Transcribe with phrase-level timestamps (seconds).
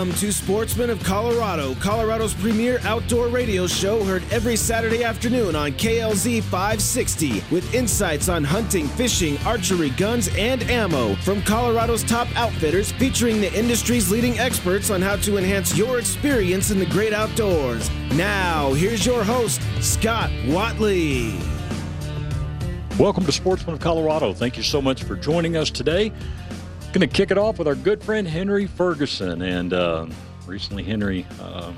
[0.00, 5.72] Welcome to Sportsman of Colorado, Colorado's premier outdoor radio show heard every Saturday afternoon on
[5.72, 12.92] KLZ 560 with insights on hunting, fishing, archery, guns, and ammo from Colorado's top outfitters
[12.92, 17.90] featuring the industry's leading experts on how to enhance your experience in the great outdoors.
[18.14, 21.38] Now, here's your host, Scott Watley.
[22.98, 24.32] Welcome to Sportsman of Colorado.
[24.32, 26.10] Thank you so much for joining us today.
[26.92, 29.42] Going to kick it off with our good friend Henry Ferguson.
[29.42, 30.06] And uh,
[30.44, 31.72] recently, Henry uh,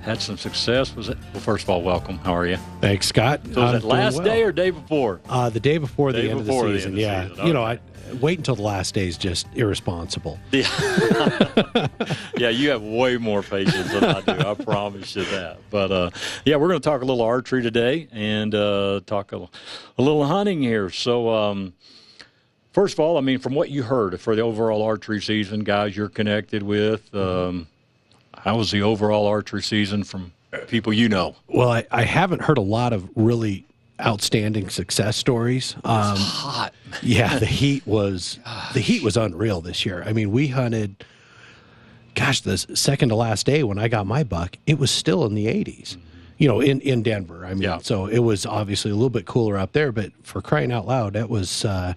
[0.00, 0.94] had some success.
[0.94, 1.18] Was it?
[1.32, 2.18] Well, first of all, welcome.
[2.18, 2.56] How are you?
[2.80, 3.40] Thanks, Scott.
[3.52, 5.20] So was I'm it last doing day or day before?
[5.28, 6.92] Uh, the day before Day the end before of the season.
[6.92, 7.46] of the yeah, season.
[7.48, 7.80] you know, I
[8.20, 10.38] wait until the last day is just irresponsible.
[10.52, 11.88] Yeah.
[12.36, 14.32] yeah, you have way more patience than I do.
[14.50, 15.58] I promise you that.
[15.70, 16.10] But uh,
[16.44, 19.48] yeah, we're going to talk a little archery today and uh, talk a, a
[20.02, 20.90] little hunting here.
[20.90, 21.72] So, um,
[22.74, 25.96] first of all, I mean, from what you heard for the overall archery season, guys
[25.96, 27.66] you're connected with, um,
[28.36, 30.32] how was the overall archery season from
[30.68, 31.36] people you know?
[31.48, 33.64] Well, I, I haven't heard a lot of really
[34.04, 35.74] outstanding success stories.
[35.84, 36.74] Um, Hot.
[37.02, 38.38] yeah, the heat was
[38.74, 40.02] the heat was unreal this year.
[40.04, 41.04] I mean, we hunted.
[42.16, 45.34] Gosh, the second to last day when I got my buck, it was still in
[45.34, 45.96] the 80s.
[46.38, 47.46] You know, in in Denver.
[47.46, 47.78] I mean, Yeah.
[47.78, 49.90] so it was obviously a little bit cooler up there.
[49.92, 51.64] But for crying out loud, that was.
[51.64, 51.94] Uh,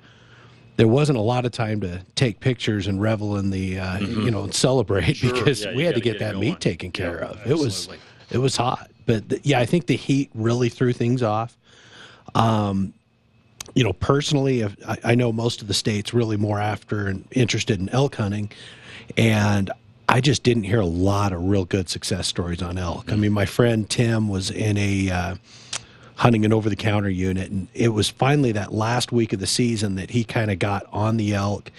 [0.77, 4.31] there wasn't a lot of time to take pictures and revel in the, uh, you
[4.31, 7.27] know, and celebrate because yeah, we had to get, get that meat taken care Yeah,
[7.27, 7.45] of.
[7.45, 7.89] It was,
[8.31, 11.57] it was hot, but th- yeah, I think the heat really threw things off.
[12.35, 12.93] Um,
[13.73, 17.27] you know, personally, if, I, I know most of the states really more after and
[17.31, 18.51] interested in elk hunting,
[19.17, 19.71] and
[20.09, 23.11] I just didn't hear a lot of real good success stories on elk.
[23.11, 25.35] I mean, my friend Tim was in a uh,
[26.17, 29.47] hunting an over the counter unit, and it was finally that last week of the
[29.47, 31.71] season that he kind of got on the elk.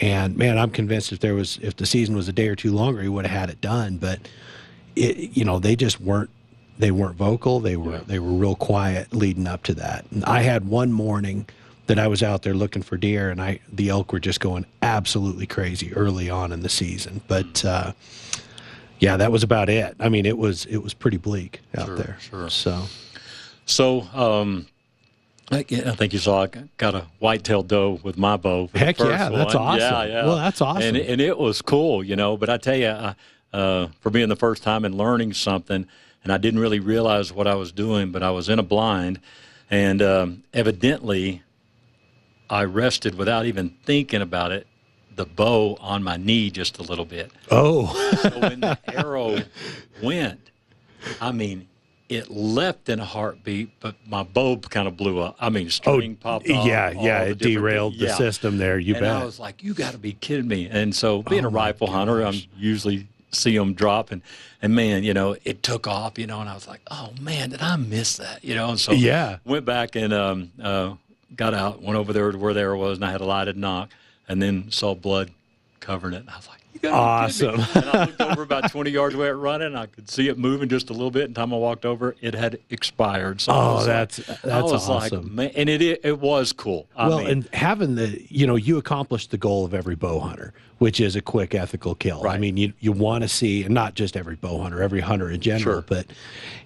[0.00, 2.72] And man, I'm convinced if there was if the season was a day or two
[2.72, 3.96] longer, he would have had it done.
[3.98, 4.28] But
[4.94, 6.30] it, you know, they just weren't
[6.78, 7.60] they weren't vocal.
[7.60, 10.04] They were they were real quiet leading up to that.
[10.10, 11.48] And I had one morning
[11.86, 14.66] that I was out there looking for deer, and I the elk were just going
[14.82, 17.22] absolutely crazy early on in the season.
[17.28, 17.92] But uh,
[18.98, 19.94] yeah, that was about it.
[20.00, 22.16] I mean, it was it was pretty bleak out Sure, there.
[22.20, 22.50] sure.
[22.50, 22.82] So
[23.66, 24.66] So, um,
[25.50, 26.46] I, I think you saw I
[26.76, 28.68] got a white-tailed doe with my bow.
[28.74, 29.62] Heck yeah, that's one.
[29.62, 29.80] awesome.
[29.80, 30.24] Yeah, yeah.
[30.26, 30.82] Well, that's awesome.
[30.82, 32.36] And, and it was cool, you know.
[32.36, 33.14] But I tell you,
[33.52, 35.86] uh, for being the first time and learning something,
[36.24, 39.20] and I didn't really realize what I was doing, but I was in a blind,
[39.70, 41.42] and um, evidently,
[42.50, 44.66] I rested without even thinking about it.
[45.14, 47.30] The bow on my knee just a little bit.
[47.50, 47.86] oh,
[48.22, 49.38] So when the arrow
[50.02, 50.50] went,
[51.20, 51.68] I mean,
[52.08, 55.36] it left in a heartbeat, but my bulb kind of blew up.
[55.40, 56.64] I mean, string popped off.
[56.64, 58.14] Oh, yeah, yeah, it derailed the yeah.
[58.14, 58.78] system there.
[58.78, 59.16] You and bet.
[59.16, 61.88] I was like, "You got to be kidding me!" And so, being Oh, a rifle
[61.88, 64.22] hunter, I'm usually see them drop, and
[64.62, 67.50] and man, you know, it took off, you know, and I was like, "Oh man,
[67.50, 69.38] did I miss that?" You know, and so Yeah.
[69.44, 70.94] went back and um, uh,
[71.34, 73.90] got out, went over there to where there was, and I had a lighted nock,
[74.28, 75.32] and then saw blood
[75.80, 77.60] covering it, and I was like, "You got Awesome.
[77.74, 79.74] and I looked over about 20 yards away at running.
[79.76, 81.24] I could see it moving just a little bit.
[81.24, 83.40] And time I walked over, it had expired.
[83.40, 85.34] So Oh, that's- like, that's like, awesome.
[85.34, 86.86] man, and it it, it was cool.
[86.96, 90.20] I well, mean, and having the, you know, you accomplished the goal of every bow
[90.20, 92.26] hunter, which is a quick, ethical kill.
[92.26, 95.30] I mean, you you want to see, and not just every bow hunter, every hunter
[95.30, 95.84] in general, Sure.
[95.88, 96.06] but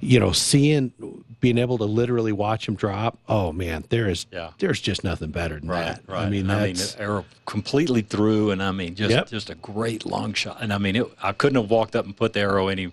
[0.00, 0.92] you know, seeing,
[1.40, 3.18] being able to literally watch them drop.
[3.28, 4.50] Oh man, there is, Yeah.
[4.58, 6.02] there's just nothing better than Right, that.
[6.06, 6.26] right.
[6.26, 9.28] I mean, I mean, arrow completely through, and I mean, just Yep.
[9.30, 10.58] just a great long shot.
[10.60, 12.90] And I mean, it, I couldn't have walked up and put the arrow any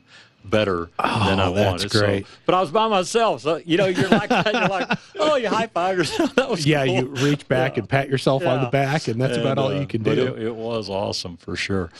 [0.49, 2.23] better than I Oh, that's wanted.
[2.23, 4.45] So- but I was by myself, so you know, you're like that.
[4.53, 6.33] You're like, oh, you high five yourself.
[6.35, 6.95] That was yeah, cool.
[6.95, 9.79] you reach back and pat yourself on the back, and that's about And, all uh,
[9.79, 10.11] you can do.
[10.11, 11.91] It, it was awesome for sure.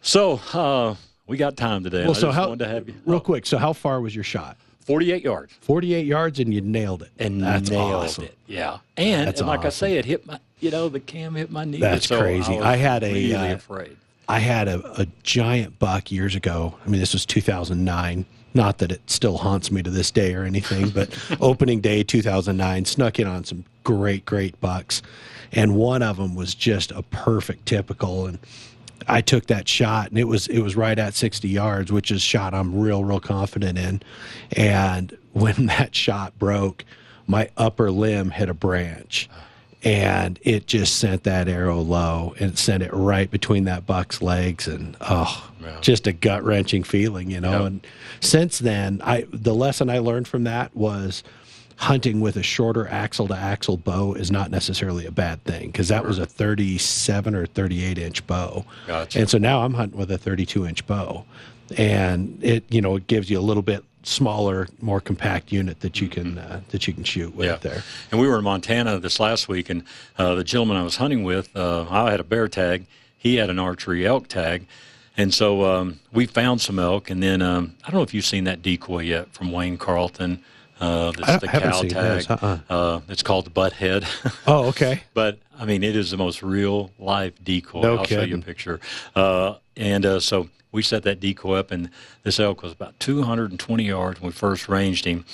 [0.00, 0.94] So uh,
[1.26, 2.02] we got time today.
[2.02, 4.14] well, I so just how, wanted to have you real quick, so how far was
[4.14, 4.56] your shot?
[4.80, 7.10] 48 yards 48 yards, and you nailed it.
[7.18, 8.24] and that's nailed awesome.
[8.24, 8.36] it.
[8.46, 9.70] Yeah, and, and like I awesome.
[9.88, 10.38] say, it hit my.
[10.60, 11.78] You know, the cam hit my knee.
[11.78, 12.56] That's so crazy.
[12.58, 13.96] I, I had a, really uh, afraid.
[14.28, 16.74] I had a, a giant buck years ago.
[16.84, 18.24] I mean, this was 2009.
[18.54, 22.84] Not that it still haunts me to this day or anything, but opening day 2009,
[22.84, 25.02] snuck in on some great, great bucks.
[25.52, 28.26] And one of them was just a perfect typical.
[28.26, 28.38] And
[29.08, 32.18] I took that shot and it was, it was right at 60 yards, which is
[32.18, 34.02] a shot I'm real, real confident in.
[34.52, 36.84] And when that shot broke,
[37.26, 39.46] my upper limb hit a branch uh-huh.
[39.84, 44.68] And it just sent that arrow low and sent it right between that buck's legs
[44.68, 45.78] and oh Yeah.
[45.80, 47.66] just a gut wrenching feeling you know Yeah.
[47.66, 47.86] and
[48.20, 51.22] since then i the lesson i learned from that was
[51.76, 55.88] hunting with a shorter axle to axle bow is not necessarily a bad thing because
[55.88, 58.64] that was a 37 or 38 inch bow.
[58.86, 59.18] Gotcha.
[59.18, 61.24] And so now I'm hunting with a 32 inch bow.
[61.76, 66.00] And it, you know, it gives you a little bit smaller, more compact unit that
[66.00, 67.56] you can uh, that you can shoot with Yeah.
[67.56, 67.82] there.
[68.10, 69.84] And we were in Montana this last week, and
[70.18, 72.86] uh, the gentleman I was hunting with, uh, I had a bear tag.
[73.16, 74.66] He had an archery elk tag.
[75.16, 77.10] And so um, we found some elk.
[77.10, 80.42] And then um, I don't know if you've seen that decoy yet from Wayne Carlton.
[80.82, 82.18] Uh, I the haven't cow seen tag.
[82.18, 82.58] this, uh-uh.
[82.68, 84.04] Uh, it's called the butt head.
[84.46, 85.02] Oh, okay.
[85.14, 87.82] But I mean, it is the most real life decoy.
[87.82, 88.80] No I'll show you a picture.
[89.14, 91.88] Uh, and uh, so we set that decoy up, and
[92.24, 95.24] this elk was about 220 yards when we first ranged him.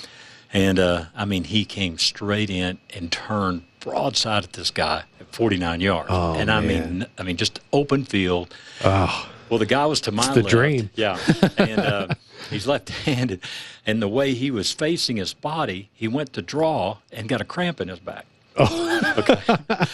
[0.53, 5.33] And uh, I mean, he came straight in and turned broadside at this guy at
[5.33, 6.09] 49 yards.
[6.11, 6.99] Oh, and I man.
[6.99, 8.53] mean, I mean, just open field.
[8.83, 10.49] Oh, Well, the guy was to my the left.
[10.49, 10.89] dream.
[10.95, 11.17] Yeah,
[11.57, 12.07] and uh,
[12.49, 13.41] he's left-handed,
[13.85, 17.45] and the way he was facing his body, he went to draw and got a
[17.45, 18.25] cramp in his back.
[18.57, 19.39] Oh, okay.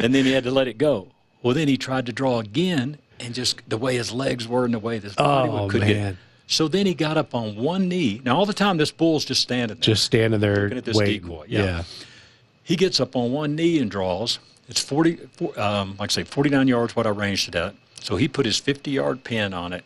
[0.00, 1.08] and then he had to let it go.
[1.42, 4.74] Well, then he tried to draw again, and just the way his legs were and
[4.74, 5.88] the way his body Oh, could man.
[6.12, 6.16] get.
[6.50, 8.20] So then he got up on one knee.
[8.24, 9.82] Now all the time this bull's just standing there.
[9.82, 11.22] just standing there Looking at this waiting.
[11.22, 11.82] decoy, yeah.
[12.64, 14.38] He gets up on one knee and draws.
[14.68, 15.18] It's 40,
[15.56, 17.74] um, like I say, 49 yards what I ranged it at.
[18.02, 19.84] So he put his 50 yard pin on it.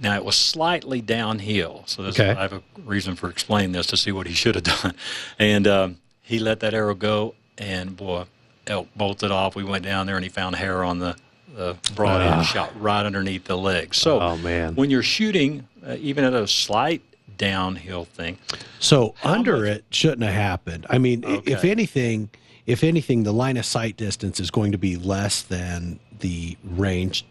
[0.00, 1.82] Now it was slightly downhill.
[1.86, 2.30] So this, Okay.
[2.30, 4.94] I have a reason for explaining this to see what he should have done.
[5.38, 8.24] And um, he let that arrow go, and boy,
[8.66, 9.54] elk bolted off.
[9.54, 11.16] We went down there and he found hair on the,
[11.54, 13.94] the broad end, shot right underneath the leg.
[13.94, 14.20] So.
[14.20, 14.74] Oh, man.
[14.74, 17.02] when you're shooting, uh, even at a slight
[17.36, 18.38] downhill thing,
[18.78, 20.86] So under much- it shouldn't have happened.
[20.88, 22.30] I mean, i if anything,
[22.66, 27.24] if anything, the line of sight distance is going to be less than the range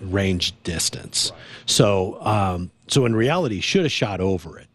[0.00, 1.32] range distance.
[1.66, 4.68] So, um, so in reality, should have shot over it,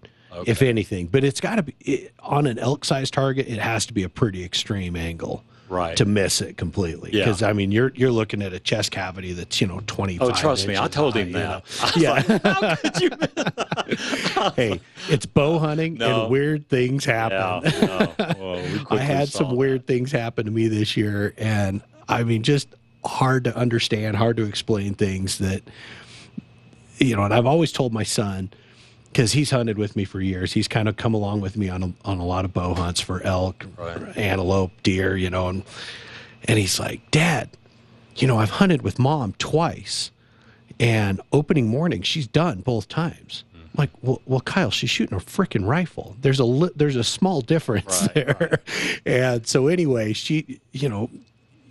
[0.48, 1.08] if anything.
[1.08, 3.48] But it's got to be it, on an elk size target.
[3.48, 5.44] It has to be a pretty extreme angle.
[5.70, 5.96] Right.
[5.96, 7.24] To miss it completely, Yeah.
[7.24, 10.20] because I mean, you're you're looking at a chest cavity that's you know twenty.
[10.20, 11.64] Oh, trust me, I told him that.
[11.96, 12.76] Yeah.
[14.58, 16.24] hey, it's bow hunting No.
[16.24, 17.72] and weird things happen.
[17.72, 17.86] Yeah,
[18.18, 18.36] no.
[18.38, 19.56] Well, we I had some that.
[19.56, 22.68] weird things happen to me this year, and I mean, just
[23.06, 25.62] hard to understand, hard to explain things that,
[26.98, 27.24] you know.
[27.24, 28.52] And I've always told my son,
[29.12, 31.84] because he's hunted with me for years, he's kind of come along with me on
[31.84, 34.16] a, on a lot of bow hunts for elk, Right.
[34.18, 35.64] antelope, deer, you know, and
[36.46, 37.50] and he's like, Dad,
[38.16, 40.12] you know, I've hunted with mom twice,
[40.80, 43.44] and opening morning she's done both times.
[43.56, 46.16] I'm like, well, well, Kyle, she's shooting a freaking rifle.
[46.20, 48.60] There's a li- there's a small difference Right, there,
[49.06, 51.10] and so anyway, she, you know,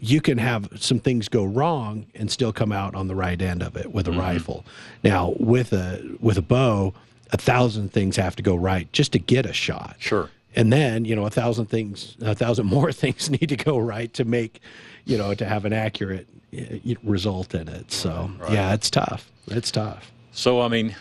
[0.01, 3.63] you can have some things go wrong and still come out on the right end
[3.63, 4.65] of it with a rifle.
[5.05, 6.95] Now, with a with a bow,
[7.33, 9.97] a thousand things have to go right just to get a shot.
[9.99, 10.31] Sure.
[10.57, 14.13] And then, you know, a thousand things, a thousand more things need to go right
[14.15, 14.61] to make,
[15.05, 16.27] you know, to have an accurate
[16.57, 17.93] uh, result in it.
[17.93, 18.53] So, right.
[18.53, 19.31] yeah, it's tough.
[19.47, 20.11] It's tough.
[20.33, 20.97] So, I mean,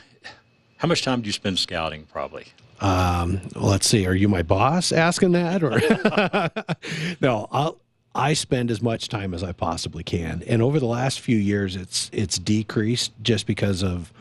[0.77, 2.05] how much time do you spend scouting?
[2.11, 2.47] Probably.
[2.81, 4.05] Um, well, let's see.
[4.05, 5.71] Are you my boss asking that, or
[7.21, 7.47] no?
[7.51, 7.79] I'll,
[8.19, 11.75] I spend as much time as I possibly can, and over the last few years,
[11.77, 14.11] it's it's decreased just because of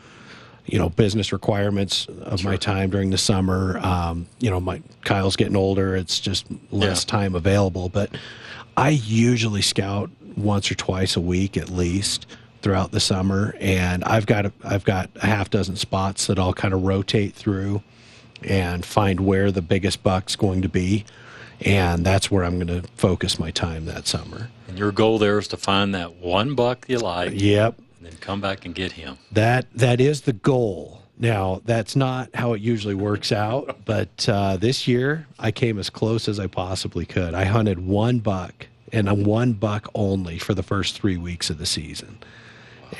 [0.65, 3.77] you know business requirements of my time during the summer.
[3.79, 7.09] Um, you know, my Kyle's getting older; it's just less Yeah.
[7.11, 7.89] time available.
[7.89, 8.11] But
[8.77, 12.25] I usually scout once or twice a week at least
[12.61, 16.53] throughout the summer, and I've got a, I've got a half dozen spots that I'll
[16.53, 17.83] kind of rotate through
[18.43, 21.03] and find where the biggest buck's going to be.
[21.61, 24.49] And that's where I'm going to focus my time that summer.
[24.67, 27.77] And your goal there is to find that one buck you like, Yep.
[27.97, 29.17] and then come back and get him.
[29.31, 31.01] That that is the goal.
[31.17, 35.89] Now that's not how it usually works out, but uh, this year I came as
[35.89, 37.33] close as I possibly could.
[37.33, 41.57] I hunted one buck and a one buck only for the first three weeks of
[41.57, 42.19] the season,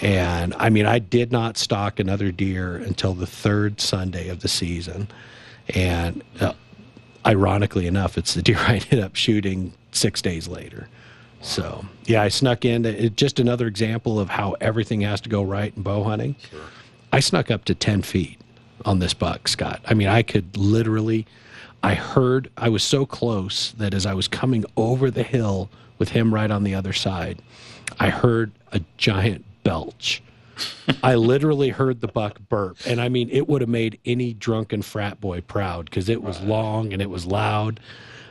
[0.01, 4.47] and I mean I did not stalk another deer until the third Sunday of the
[4.49, 5.07] season,
[5.73, 6.53] and uh,
[7.29, 10.87] ironically enough, it's the deer I ended up shooting six days later.
[11.41, 12.85] So yeah, I snuck in.
[12.85, 16.35] It, just another example of how everything has to go right in bow hunting.
[17.13, 18.39] I snuck up to ten feet
[18.83, 19.81] on this buck, Scott.
[19.85, 21.25] I mean, I could literally.
[21.81, 22.49] I heard.
[22.57, 26.51] I was so close that as I was coming over the hill with him right
[26.51, 27.41] on the other side,
[27.99, 30.21] I heard a giant belch.
[31.03, 34.81] I literally heard the buck burp, and I mean, it would have made any drunken
[34.81, 37.79] frat boy proud because it was long and it was loud,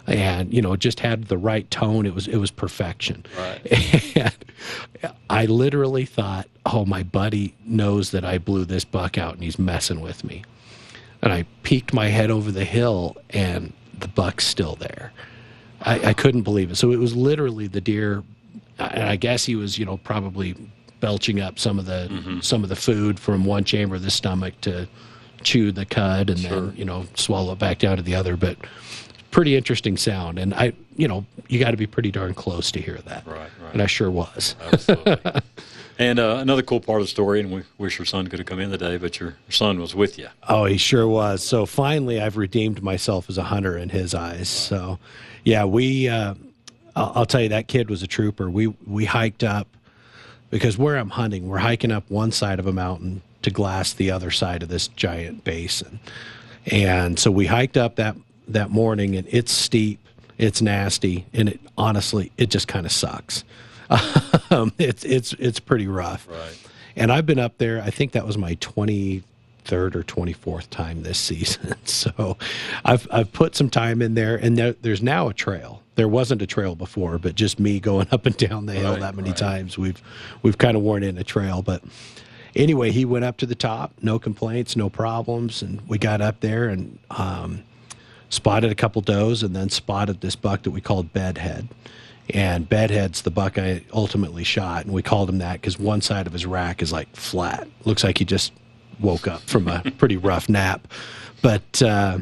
[0.06, 2.06] and you know, it just had the right tone.
[2.06, 3.24] It was it was perfection.
[3.36, 4.16] Right.
[4.16, 4.34] And
[5.30, 9.58] I literally thought, oh, my buddy knows that I blew this buck out, and he's
[9.58, 10.44] messing with me.
[11.22, 15.12] And I peeked my head over the hill, and the buck's still there.
[15.82, 16.76] I, I couldn't believe it.
[16.76, 18.22] So it was literally the deer,
[18.78, 20.56] and I guess he was, you know, probably
[21.00, 22.40] belching up some of the mm-hmm.
[22.40, 24.88] some of the food from one chamber of the stomach to
[25.42, 26.60] chew the cud and sure.
[26.60, 28.36] then you know swallow it back down to the other.
[28.36, 28.56] But
[29.30, 32.80] pretty interesting sound, and I, you know, you got to be pretty darn close to
[32.80, 33.26] hear that.
[33.26, 33.72] Right, right.
[33.72, 34.56] And I sure was.
[34.72, 35.40] Absolutely.
[35.98, 38.46] and uh, another cool part of the story, and we wish your son could have
[38.46, 40.28] come in today, but your, your son was with you.
[40.48, 41.42] Oh, he sure was.
[41.44, 44.48] So finally, I've redeemed myself as a hunter in his eyes.
[44.48, 44.98] So,
[45.44, 46.08] yeah, we.
[46.08, 46.34] Uh,
[46.96, 48.50] I'll, I'll tell you that kid was a trooper.
[48.50, 49.68] We we hiked up
[50.50, 54.10] because where I'm hunting, we're hiking up one side of a mountain to glass the
[54.10, 56.00] other side of this giant basin.
[56.66, 58.16] And so we hiked up that
[58.48, 60.00] that morning and it's steep,
[60.38, 63.44] it's nasty, and it honestly it just kind of sucks.
[64.50, 66.26] um, it's it's it's pretty rough.
[66.28, 66.58] Right.
[66.96, 67.80] And I've been up there.
[67.80, 69.22] I think that was my 23rd
[69.70, 71.74] or 24th time this season.
[71.84, 72.36] so
[72.84, 75.82] I've I've put some time in there, and there, there's now a trail.
[75.98, 79.00] There wasn't a trail before, but just me going up and down the hill right,
[79.00, 79.36] that many right.
[79.36, 80.00] times, we've
[80.42, 81.60] we've kind of worn in a trail.
[81.60, 81.82] But
[82.54, 86.38] anyway, he went up to the top, no complaints, no problems, and we got up
[86.38, 87.64] there and um,
[88.28, 91.66] spotted a couple does, and then spotted this buck that we called Bedhead.
[92.32, 96.28] And Bedhead's the buck I ultimately shot, and we called him that because one side
[96.28, 97.66] of his rack is like flat.
[97.84, 98.52] Looks like he just
[99.00, 100.86] woke up from a pretty rough nap.
[101.42, 102.18] But uh,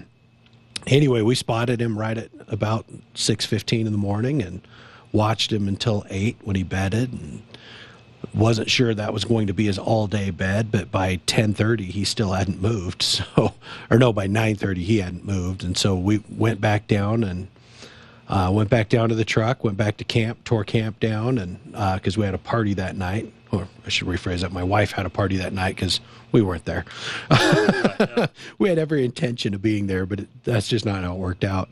[0.87, 4.61] anyway, we spotted him right at about six fifteen in the morning, and
[5.13, 7.43] watched him until eight when he bedded, and
[8.35, 12.05] wasn't sure that was going to be his all day bed, but by 10:30 he
[12.05, 13.03] still hadn't moved.
[13.37, 13.55] So,
[13.91, 17.49] or no, by 9:30 he hadn't moved, and so we went back down and
[18.29, 21.63] uh, went back down to the truck, went back to camp, tore camp down, and
[21.95, 24.93] because uh, we had a party that night, or I should rephrase that, my wife
[24.93, 26.01] had a party that night because
[26.33, 26.85] we weren't there.
[28.59, 31.45] we had every intention of being there, but it, that's just not how it worked
[31.45, 31.71] out.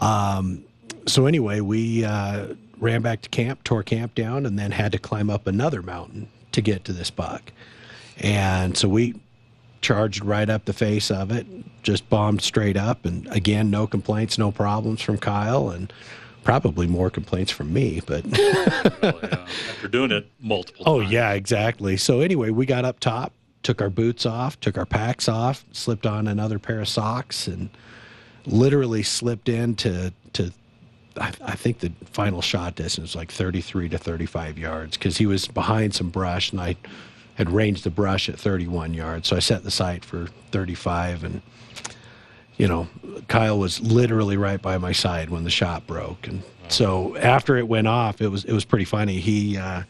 [0.00, 0.64] Um,
[1.06, 4.98] so anyway, we uh, ran back to camp, tore camp down, and then had to
[4.98, 7.52] climb up another mountain to get to this buck.
[8.18, 9.14] And so we
[9.80, 11.46] charged right up the face of it,
[11.82, 13.04] just bombed straight up.
[13.04, 15.92] And again, no complaints, no problems from Kyle, and
[16.46, 18.00] probably more complaints from me.
[18.06, 18.38] But well,
[19.02, 19.46] oh, yeah.
[19.68, 21.12] after doing it multiple oh, times.
[21.12, 21.96] yeah, exactly.
[21.96, 23.32] So anyway, we got up top,
[23.64, 27.68] took our boots off, took our packs off, slipped on another pair of socks, and
[28.46, 30.52] literally slipped into to
[31.20, 35.26] I, I, think the final shot distance was like 33 to 35 yards because he
[35.26, 36.76] was behind some brush and I
[37.34, 39.26] had ranged the brush at 31 yards.
[39.28, 41.42] So I set the sight for 35 and
[42.56, 42.88] you know,
[43.28, 46.26] Kyle was literally right by my side when the shot broke.
[46.26, 49.20] And so after it went off, it was it was pretty funny.
[49.20, 49.82] He uh,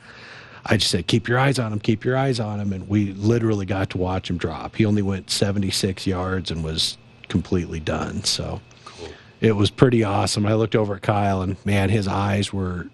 [0.68, 2.72] I just said, keep your eyes on him, keep your eyes on him.
[2.72, 4.74] And we literally got to watch him drop.
[4.74, 8.24] He only went 76 yards and was completely done.
[8.24, 9.08] So cool.
[9.40, 10.44] it was pretty awesome.
[10.44, 12.88] I looked over at Kyle and man, his eyes were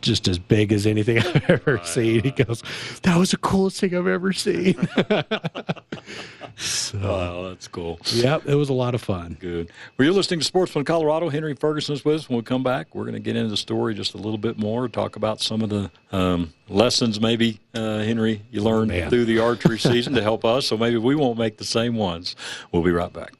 [0.00, 2.22] just as big as anything I've ever right, seen.
[2.22, 2.62] He goes,
[3.02, 4.74] "That was the coolest thing I've ever seen."
[6.56, 7.98] so, wow, that's cool.
[8.06, 9.36] Yep, it was a lot of fun.
[9.40, 9.70] Good.
[9.96, 11.28] Well, you're listening to Sportsman of Colorado.
[11.28, 12.28] Henry Ferguson's with us.
[12.28, 14.58] When we come back, we're going to get into the story just a little bit
[14.58, 19.24] more, talk about some of the um, lessons maybe, uh, Henry, you learned oh, through
[19.24, 20.66] the archery season to help us.
[20.66, 22.36] So maybe we won't make the same ones.
[22.72, 23.32] We'll be right back.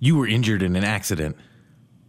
[0.00, 1.36] You were injured in an accident.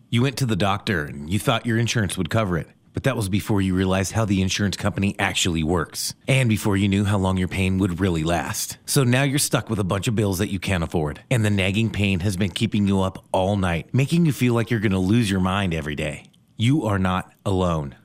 [0.09, 2.67] You went to the doctor and you thought your insurance would cover it.
[2.93, 6.87] But that was before you realized how the insurance company actually works, and before you
[6.87, 8.77] knew how long your pain would really last.
[8.85, 11.49] So now you're stuck with a bunch of bills that you can't afford, and the
[11.49, 14.99] nagging pain has been keeping you up all night, making you feel like you're to
[14.99, 16.25] lose your mind every day.
[16.57, 17.95] You are not alone.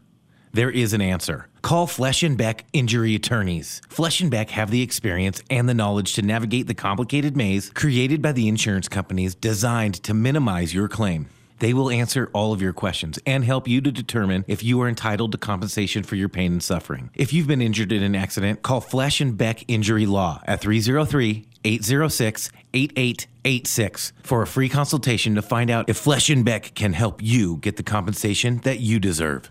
[0.53, 1.49] There is an answer.
[1.63, 3.83] Call Flesh and Beck Injury Attorneys.
[3.89, 8.23] Flesh and Beck have the experience and the knowledge to navigate the complicated maze created
[8.23, 11.29] by the insurance companies designed to minimize your claim.
[11.59, 14.89] They will answer all of your questions and help you to determine if you are
[14.89, 17.11] entitled to compensation for your pain and suffering.
[17.15, 21.47] If you've been injured in an accident, call Flesh and Beck Injury Law at 303
[21.65, 27.23] 806 8886 for a free consultation to find out if Flesh and Beck can help
[27.23, 29.51] you get the compensation that you deserve.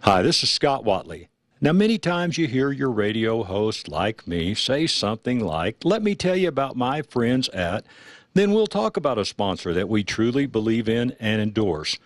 [0.00, 1.28] Hi, this is Scott Watley.
[1.58, 6.14] Now, many times you hear your radio host like me say something like, Let me
[6.14, 7.84] tell you about my friends at
[8.38, 11.98] then we'll talk about a sponsor that we truly believe in and endorse.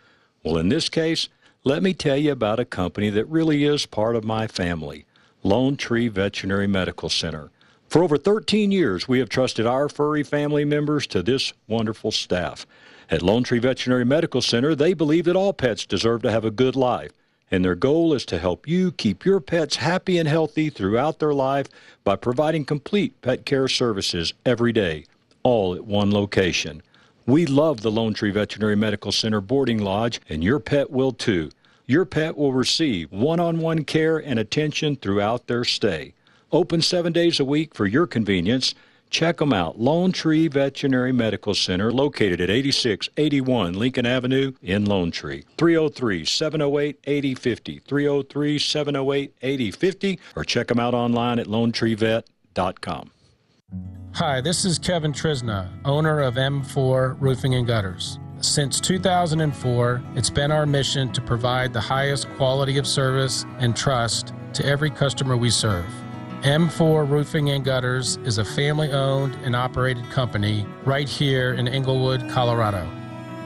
[0.45, 1.29] Well, in this case,
[1.65, 5.07] let me tell you about a company that really is part of my family
[5.43, 7.51] Lone Tree Veterinary Medical Center.
[7.89, 12.67] For over 13 years, we have trusted our furry family members to this wonderful staff.
[13.11, 16.51] At Lone Tree Veterinary Medical Center, they believe that all pets deserve to have a
[16.51, 17.13] good life,
[17.51, 21.35] and their goal is to help you keep your pets happy and healthy throughout their
[21.35, 21.67] life
[22.05, 25.07] by providing complete pet care services every day
[25.43, 26.83] all at one location.
[27.27, 31.51] We love the Lone Tree Veterinary Medical Center boarding lodge, and your pet will too.
[31.87, 36.15] Your pet will receive one on one care and attention throughout their stay.
[36.53, 38.75] Open seven days a week for your convenience.
[39.11, 39.81] Check them out.
[39.81, 45.45] Lone Tree Veterinary Medical Center, located at 8681 Lincoln Avenue in Lone Tree.
[45.59, 47.79] 303 708 8050.
[47.81, 50.21] 303 708 8050.
[50.37, 53.11] Or check them out online at lonetreevet.com.
[54.21, 58.19] Hi, this is Kevin Trisna, owner of M4 Roofing and Gutters.
[58.41, 64.35] Since 2004, it's been our mission to provide the highest quality of service and trust
[64.53, 65.87] to every customer we serve.
[66.43, 72.29] M4 Roofing and Gutters is a family owned and operated company right here in Englewood,
[72.29, 72.87] Colorado.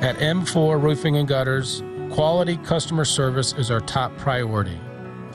[0.00, 4.80] At M4 Roofing and Gutters, quality customer service is our top priority.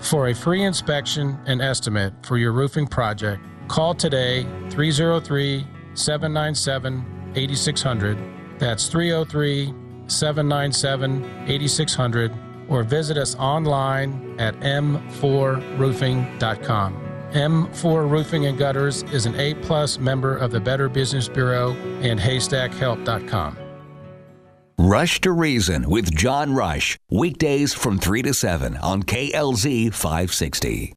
[0.01, 8.17] For a free inspection and estimate for your roofing project, call today 303 797 8600.
[8.59, 9.73] That's 303
[10.07, 12.33] 797 8600
[12.67, 17.05] or visit us online at m4roofing.com.
[17.31, 22.19] M4 Roofing and Gutters is an A plus member of the Better Business Bureau and
[22.19, 23.57] HaystackHelp.com.
[24.79, 30.93] Rush to Reason with John Rush, weekdays from 3 to 7 on KLZ 560.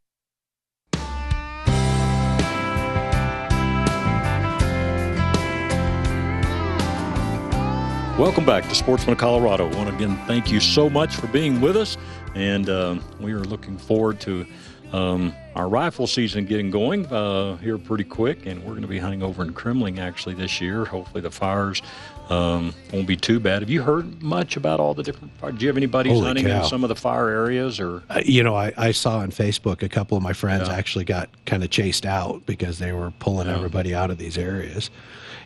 [8.18, 9.68] Welcome back to Sportsman of Colorado.
[9.68, 11.96] I want to again thank you so much for being with us,
[12.34, 14.46] and um, we are looking forward to
[14.92, 18.98] um, our rifle season getting going uh, here pretty quick, and we're going to be
[18.98, 20.84] hunting over in Kremling actually this year.
[20.84, 21.80] Hopefully, the fires
[22.28, 23.62] um, won't be too bad.
[23.62, 25.32] Have you heard much about all the different?
[25.40, 26.62] Do you have anybody Holy hunting cow.
[26.62, 29.82] in some of the fire areas, or Uh, you know, I, I saw on Facebook
[29.82, 30.74] a couple of my friends Yeah.
[30.76, 34.90] actually got kind of chased out because they were pulling everybody out of these areas.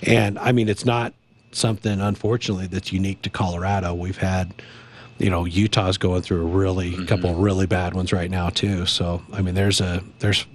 [0.02, 1.14] And I mean, it's not
[1.56, 3.94] something, unfortunately, that's unique to Colorado.
[3.94, 4.52] We've had,
[5.18, 7.06] you know, Utah's going through a really Mm-hmm.
[7.06, 8.86] couple of really bad ones right now too.
[8.86, 10.46] So I mean, there's a there's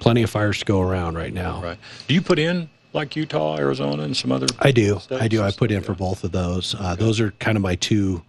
[0.00, 1.62] plenty of fires to go around right now.
[1.62, 1.78] right?
[2.08, 4.46] Do you put in like Utah, Arizona, and some other?
[4.58, 5.00] I do.
[5.10, 5.42] I do.
[5.42, 6.74] I put in for both of those.
[6.78, 8.22] Uh, those are kind of my two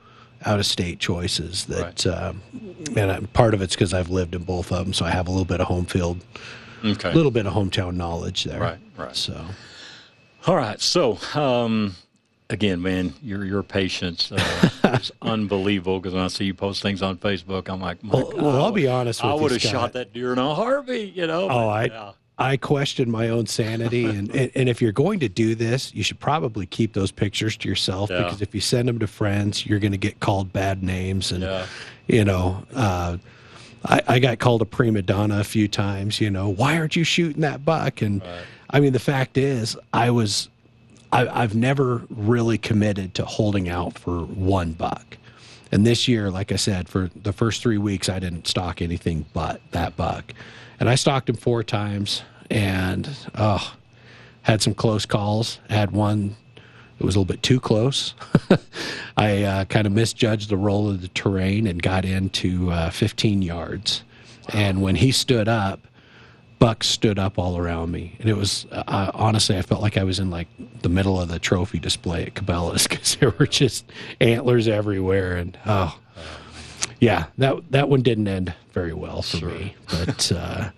[0.46, 1.66] out of state choices.
[1.66, 2.42] That, um,
[2.96, 5.28] and I, part of it's because I've lived in both of them, so I have
[5.28, 6.24] a little bit of home field,
[6.86, 7.12] Okay.
[7.12, 8.60] a little bit of hometown knowledge there.
[8.60, 9.16] Right, right.
[9.16, 9.46] So
[10.46, 10.80] All right.
[10.82, 11.96] So, um,
[12.54, 14.70] again, man, your your patience uh,
[15.02, 16.00] is unbelievable.
[16.00, 18.72] Because when I see you post things on Facebook, I'm like, Well- God, well, I'll
[18.72, 21.16] be honest I with you, would have shot that deer in a heartbeat.
[21.16, 21.50] You know.
[21.50, 22.12] Oh, I yeah.
[22.36, 26.02] I question my own sanity, and, and and if you're going to do this, you
[26.04, 28.24] should probably keep those pictures to yourself Yeah.
[28.24, 31.44] because if you send them to friends, you're going to get called bad names, and
[31.44, 31.66] Yeah.
[32.08, 32.64] you know.
[32.74, 33.18] Uh,
[33.86, 36.22] I, I got called a prima donna a few times.
[36.22, 38.02] You know, why aren't you shooting that buck?
[38.02, 38.24] And
[38.70, 40.48] I mean, the fact is, I was,
[41.14, 45.18] I, I've never really committed to holding out for one buck.
[45.72, 49.26] And this year, like I said, for the first three weeks, I didn't stalk anything
[49.34, 50.34] but that buck.
[50.80, 53.76] And I stalked him four times and oh,
[54.42, 55.60] had some close calls.
[55.70, 56.36] Had one
[57.00, 58.14] it was a little bit too close.
[59.18, 63.42] I uh, kind of misjudged the roll of the terrain and got into uh, 15
[63.42, 64.04] yards.
[64.50, 65.88] And when he stood up,
[66.64, 70.06] bucks stood up all around me, and it was uh, honestly I felt like I
[70.06, 70.48] was in like
[70.82, 73.84] the middle of the trophy display at Cabela's because there were just
[74.22, 76.00] antlers everywhere, and oh,
[77.02, 80.32] yeah, that that one didn't end very well for me, but.
[80.32, 80.70] Uh,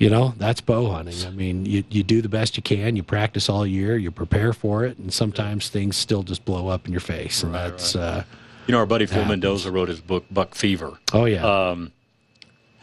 [0.00, 1.26] you know that's bow hunting.
[1.26, 2.94] I mean you, you do the best you can.
[2.94, 3.96] You practice all year.
[3.96, 4.96] You prepare for it.
[4.96, 7.42] And sometimes things still just blow up in your face.
[7.42, 8.22] And that's uh
[8.68, 11.00] You know, our buddy Phil Mendoza wrote his book Buck Fever.
[11.12, 11.42] oh yeah.
[11.44, 11.90] Um,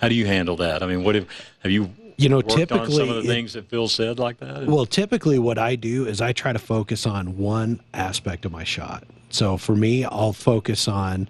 [0.02, 0.84] how do you handle that?
[0.84, 1.28] I mean, what have
[1.60, 1.89] have you?
[2.17, 4.67] You know, on some typically of the it- things that Phil said like that.
[4.67, 8.63] Well, typically what I do is I try to focus on one aspect of my
[8.63, 9.04] shot.
[9.30, 11.28] So for me, I'll focus on,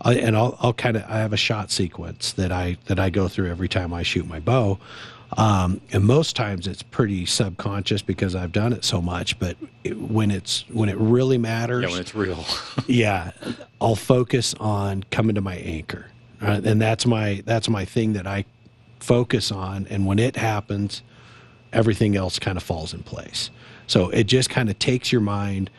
[0.00, 3.10] I- and I'll, I'll kind of I have a shot sequence that I that I
[3.10, 4.78] go through every time I shoot my bow,
[5.36, 9.38] um, and most times it's pretty subconscious because I've done it so much.
[9.38, 12.44] But it, when it's when it really matters, yeah, when it's real.
[12.86, 13.30] yeah
[13.80, 16.06] i'll focus on coming to my anchor
[16.42, 18.44] uh, and that's my that's my thing that i
[19.04, 21.02] focus on and when it happens
[21.74, 23.50] everything else kind of falls in place.
[23.86, 25.70] So it just kind of takes your mind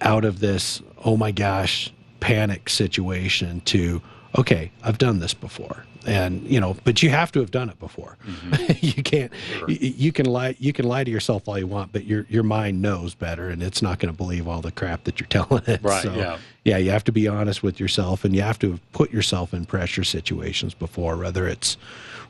[0.00, 4.00] out of this oh my gosh panic situation to
[4.36, 5.84] okay i've done this before.
[6.04, 8.16] And you know but you have to have done it before.
[8.26, 8.72] Mm-hmm.
[8.80, 9.32] You can't
[9.68, 12.42] you, you can lie you can lie to yourself all you want but your your
[12.42, 15.64] mind knows better and it's not going to believe all the crap that you're telling
[15.66, 15.80] it.
[15.82, 16.38] Right, so yeah.
[16.64, 19.52] yeah you have to be honest with yourself and you have to have put yourself
[19.52, 21.76] in pressure situations before whether it's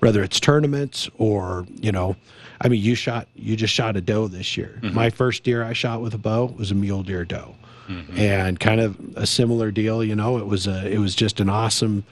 [0.03, 2.17] whether it's tournaments or you know
[2.61, 4.95] i mean you shot you just shot a doe this year Mm-hmm.
[4.95, 7.55] my first deer i shot with a bow was a mule deer doe
[7.89, 8.19] mm-hmm.
[8.19, 10.03] and kind of a similar deal.
[10.03, 12.05] You know, it was a it was just an awesome,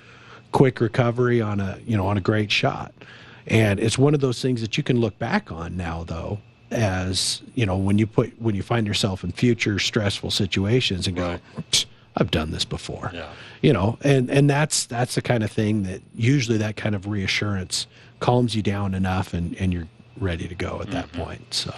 [0.53, 2.93] quick recovery on a you know on a great shot,
[3.47, 6.39] and it's one of those things that you can look back on now though
[6.71, 11.17] as you know when you put when you find yourself in future stressful situations and
[11.17, 11.39] go.
[11.57, 11.87] Right.
[12.21, 13.11] I've done this before.
[13.15, 13.31] Yeah.
[13.63, 17.07] You know, and and that's that's the kind of thing that usually that kind of
[17.07, 17.87] reassurance
[18.21, 21.23] calms you down enough and and you're ready to go at that mm-hmm.
[21.23, 21.55] point.
[21.55, 21.75] So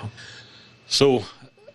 [0.87, 1.25] So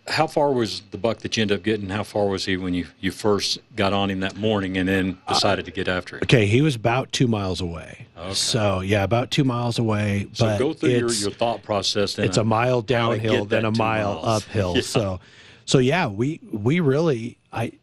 [0.07, 1.89] how far was the buck that you ended up getting?
[1.89, 5.17] How far was he when you, you first got on him that morning and then
[5.27, 6.23] uh, decided uh, to get after him?
[6.23, 8.07] Okay, he was about two miles away.
[8.17, 8.33] Okay.
[8.33, 10.27] So yeah, about two miles away.
[10.33, 12.15] So but go through your, your thought process.
[12.15, 14.43] Then it's a mile downhill, then a mile miles.
[14.43, 14.73] uphill.
[14.75, 14.81] yeah.
[14.81, 15.19] So,
[15.65, 17.73] so yeah, we we really I,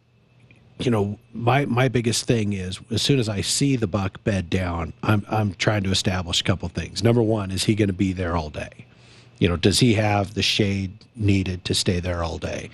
[0.78, 4.50] you know, my my biggest thing is as soon as I see the buck bed
[4.50, 7.02] down, I'm I'm trying to establish a couple things.
[7.02, 8.86] Number one, is he going to be there all day?
[9.38, 12.70] You know, does he have the shade needed to stay there all day?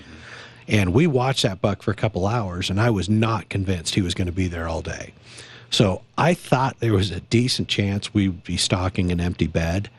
[0.68, 4.02] And we watched that buck for a couple hours, and I was not convinced he
[4.02, 5.12] was going to be there all day.
[5.70, 9.90] So I thought there was a decent chance we'd be stalking an empty bed.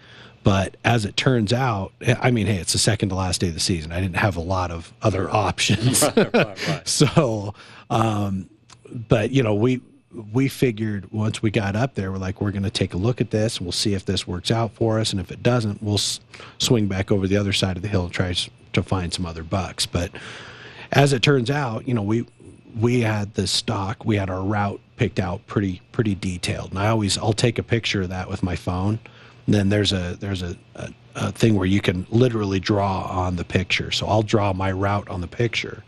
[0.44, 3.54] But as it turns out, I mean, hey, it's the second to last day of
[3.54, 3.92] the season.
[3.92, 6.02] I didn't have a lot of other options.
[6.02, 6.88] right, right, right.
[6.88, 7.54] so,
[7.91, 8.49] um,
[8.89, 9.82] but you know, we
[10.34, 13.21] we figured once we got up there, we're like, we're going to take a look
[13.21, 13.62] at this.
[13.62, 16.19] We'll see if this works out for us, and if it doesn't, we'll s-
[16.58, 18.34] swing back over the other side of the hill and try
[18.73, 19.86] to find some other bucks.
[19.86, 20.12] But
[20.91, 22.25] as it turns out, you know, we
[22.80, 26.88] we had the stalk, we had our route picked out pretty pretty detailed, and I
[26.88, 28.99] always I'll take a picture of that with my phone.
[29.45, 33.36] And then there's a there's a, a, a thing where you can literally draw on
[33.36, 33.91] the picture.
[33.91, 35.84] So I'll draw my route on the picture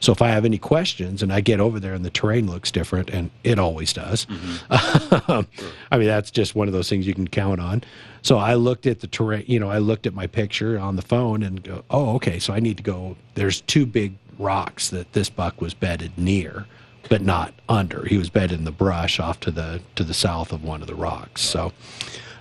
[0.00, 2.70] so if I have any questions and I get over there and the terrain looks
[2.70, 5.32] different, and it always does, mm-hmm.
[5.32, 5.46] sure.
[5.90, 7.82] I mean, that's just one of those things you can count on.
[8.22, 11.02] So I looked at the terrain, you know, I looked at my picture on the
[11.02, 13.16] phone and go, oh, okay, so I need to go.
[13.34, 16.66] There's two big rocks that this buck was bedded near
[17.08, 18.04] but not under.
[18.04, 20.86] He was bedded in the brush off to the to the south of one of
[20.86, 21.42] the rocks.
[21.42, 21.72] So,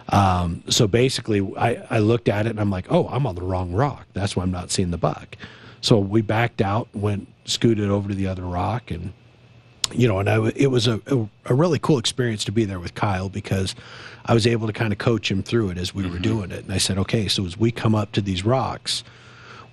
[0.10, 3.42] um, so basically, I, I looked at it and I'm like, oh, I'm on the
[3.42, 4.08] wrong rock.
[4.14, 5.38] That's why I'm not seeing the buck.
[5.82, 9.14] So we backed out, went scooted over to the other rock, and
[9.94, 12.80] you know, and I, it was a, a, a really cool experience to be there
[12.80, 13.76] with Kyle because
[14.26, 16.14] I was able to kind of coach him through it as we mm-hmm.
[16.14, 16.66] were doing it.
[16.66, 19.04] And I said, okay, so as we come up to these rocks,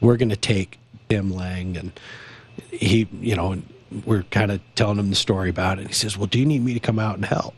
[0.00, 1.92] we're going to take Tim Lang and
[2.70, 3.60] he, you know,
[4.04, 5.82] we're kind of telling him the story about it.
[5.82, 7.54] And he says, well, do you need me to come out and help?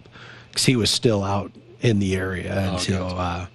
[0.48, 2.52] Because he was still out in the area.
[2.52, 3.46] And oh, so uh,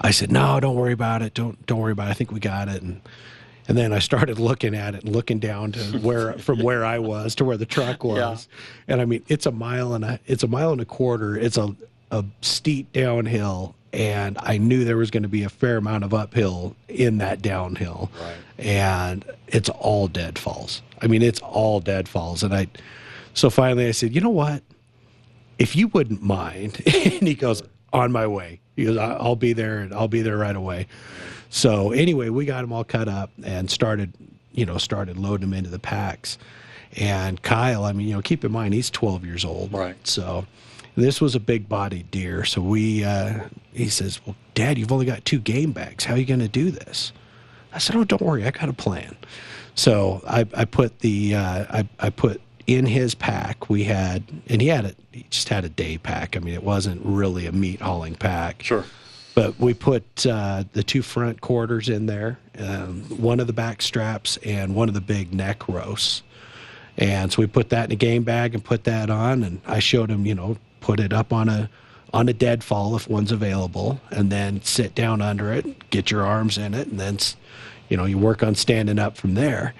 [0.00, 1.34] I said, no, don't worry about it.
[1.34, 2.10] Don't, don't worry about it.
[2.10, 2.82] I think we got it.
[2.82, 3.00] And
[3.66, 6.98] and then I started looking at it and looking down to where from where I
[6.98, 8.48] was to where the truck was.
[8.88, 8.92] Yeah.
[8.94, 11.36] And I mean, it's a mile and a it's a mile and a quarter.
[11.36, 11.74] It's a
[12.10, 16.12] a steep downhill and I knew there was going to be a fair amount of
[16.12, 18.10] uphill in that downhill.
[18.20, 18.36] Right.
[18.58, 20.82] And it's all dead falls.
[21.00, 22.68] I mean, it's all dead falls and I
[23.32, 24.62] so finally I said, "You know what?
[25.58, 29.78] If you wouldn't mind." and he goes, "On my way." He goes, "I'll be there
[29.78, 30.86] and I'll be there right away."
[31.54, 34.12] So anyway, we got them all cut up and started,
[34.50, 36.36] you know, started loading them into the packs.
[36.96, 39.94] And Kyle, I mean, you know, keep in mind he's 12 years old, right?
[40.04, 40.46] So
[40.96, 42.44] this was a big bodied deer.
[42.44, 46.04] So we, uh, he says, "Well, Dad, you've only got two game bags.
[46.04, 47.12] How are you going to do this?"
[47.72, 49.16] I said, "Oh, don't worry, I got a plan."
[49.76, 54.60] So I, I put the, uh, I, I put in his pack we had, and
[54.60, 56.36] he had it, he just had a day pack.
[56.36, 58.64] I mean, it wasn't really a meat hauling pack.
[58.64, 58.84] Sure.
[59.34, 63.82] But we put uh, the two front quarters in there, um, one of the back
[63.82, 66.22] straps, and one of the big neck roasts.
[66.96, 69.42] And so we put that in a game bag and put that on.
[69.42, 71.68] And I showed him, you know, put it up on a
[72.12, 76.56] on a deadfall if one's available, and then sit down under it, get your arms
[76.56, 77.18] in it, and then,
[77.88, 79.74] you know, you work on standing up from there.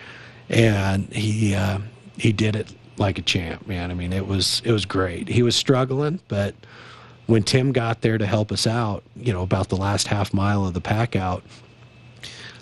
[0.48, 1.78] And he uh,
[2.18, 3.92] he did it like a champ, man.
[3.92, 5.28] I mean, it was it was great.
[5.28, 6.56] He was struggling, but
[7.26, 10.66] when Tim got there to help us out, you know, about the last half mile
[10.66, 11.42] of the pack out,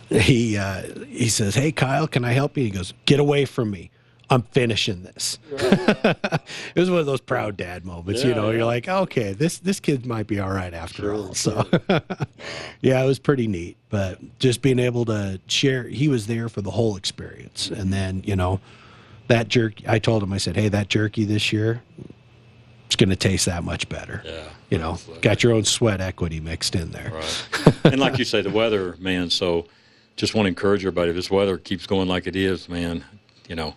[0.08, 3.70] he uh, he says, "Hey, Kyle, can I help you?" He goes, "Get away from
[3.70, 3.90] me."
[4.32, 5.38] I'm finishing this.
[5.50, 8.48] it was one of those proud dad moments, yeah, you know.
[8.48, 8.56] Yeah.
[8.56, 11.34] You're like, okay, this this kid might be all right after sure, all.
[11.34, 11.68] So,
[12.80, 13.76] yeah, it was pretty neat.
[13.90, 17.68] But just being able to share, he was there for the whole experience.
[17.68, 18.60] And then, you know,
[19.28, 19.74] that jerk.
[19.86, 21.82] I told him, I said, hey, that jerky this year,
[22.92, 24.20] it's going to taste that much better.
[24.22, 24.44] Yeah.
[24.68, 27.10] You know, got your own sweat equity mixed in there.
[27.10, 27.44] Right.
[27.84, 29.30] and like you say, the weather, man.
[29.30, 29.66] So
[30.16, 33.02] just want to encourage everybody if this weather keeps going like it is, man,
[33.48, 33.74] you know,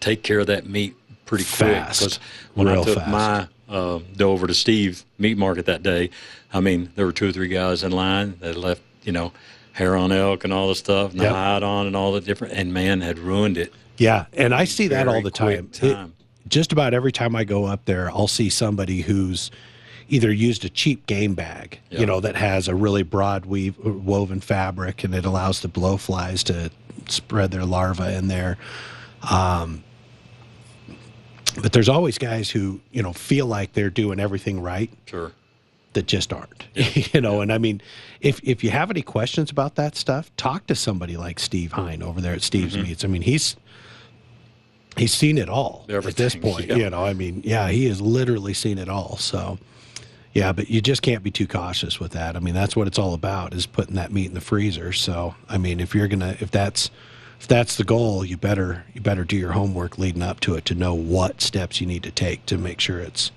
[0.00, 2.00] take care of that meat pretty fast.
[2.00, 2.18] Because
[2.54, 3.10] when Real I took fast.
[3.10, 6.08] my uh, over to Steve Meat Market that day,
[6.50, 9.32] I mean, there were two or three guys in line that left, you know,
[9.72, 11.30] hair on elk and all the stuff, and Yep.
[11.30, 13.74] the hide on and all the different, and man had ruined it.
[13.98, 15.68] Yeah, and I see that all the time.
[15.68, 16.14] Time.
[16.50, 19.50] Just about every time I go up there, I'll see somebody who's
[20.08, 22.00] either used a cheap game bag, Yeah.
[22.00, 26.42] you know, that has a really broad weave, woven fabric and it allows the blowflies
[26.44, 26.70] to
[27.08, 28.58] spread their larvae in there.
[29.30, 29.84] Um,
[31.62, 35.32] but there's always guys who, you know, feel like they're doing everything right Sure.
[35.92, 36.66] that just aren't.
[37.14, 37.80] you know, and I mean,
[38.20, 42.02] if if you have any questions about that stuff, talk to somebody like Steve Hine
[42.02, 42.82] over there at Steve's Mm-hmm.
[42.88, 43.04] Meats.
[43.04, 43.56] I mean, he's
[45.00, 46.66] he's seen it all at this point.
[46.66, 46.76] yeah.
[46.76, 49.16] You know, I mean, yeah, he has literally seen it all.
[49.16, 49.58] So,
[50.34, 52.36] yeah, but you just can't be too cautious with that.
[52.36, 54.92] I mean, that's what it's all about is putting that meat in the freezer.
[54.92, 56.90] So, I mean, if you're gonna, if that's
[57.40, 60.64] if that's the goal, you better you better do your homework leading up to it
[60.66, 63.32] to know what steps you need to take to make sure it's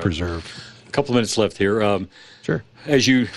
[0.00, 0.50] preserved.
[0.88, 1.82] A couple of minutes left here.
[1.82, 2.08] Um,
[2.42, 2.62] Sure.
[2.86, 3.28] as you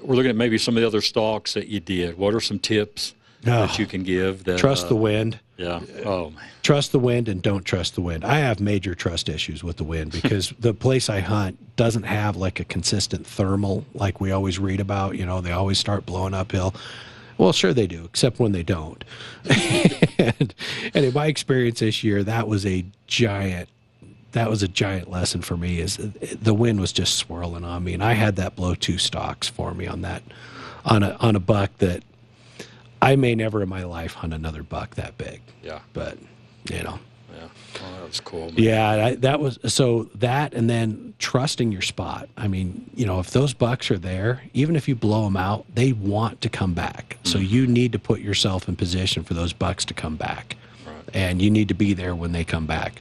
[0.00, 2.16] we're looking at maybe some of the other stalks that you did.
[2.16, 3.74] What are some tips that Oh.
[3.78, 4.44] you can give?
[4.44, 5.38] That, Trust uh, the wind.
[5.56, 5.80] Yeah.
[6.04, 6.44] Oh man.
[6.62, 8.24] trust the wind and don't trust the wind.
[8.24, 12.36] I have major trust issues with the wind because the place I hunt doesn't have
[12.36, 15.16] like a consistent thermal like we always read about.
[15.16, 16.74] You know, they always start blowing uphill.
[17.38, 19.04] Well, sure they do, except when they don't.
[20.18, 20.54] and,
[20.94, 23.68] and in my experience this year, that was a giant.
[24.32, 25.78] That was a giant lesson for me.
[25.80, 29.48] Is the wind was just swirling on me, and I had that blow two stalks
[29.48, 30.22] for me on that,
[30.84, 32.02] on a on a buck that
[33.00, 35.80] I may never in my life hunt another buck that big Yeah.
[35.92, 36.18] but
[36.70, 36.98] you know
[37.34, 37.48] Yeah.
[37.82, 38.46] Oh, that was cool.
[38.46, 38.54] man.
[38.56, 43.18] yeah I, that was so that and then trusting your spot i mean you know
[43.20, 46.74] if those bucks are there even if you blow them out they want to come
[46.74, 47.54] back so mm-hmm.
[47.54, 50.56] you need to put yourself in position for those bucks to come back
[51.14, 53.00] and you need to be there when they come back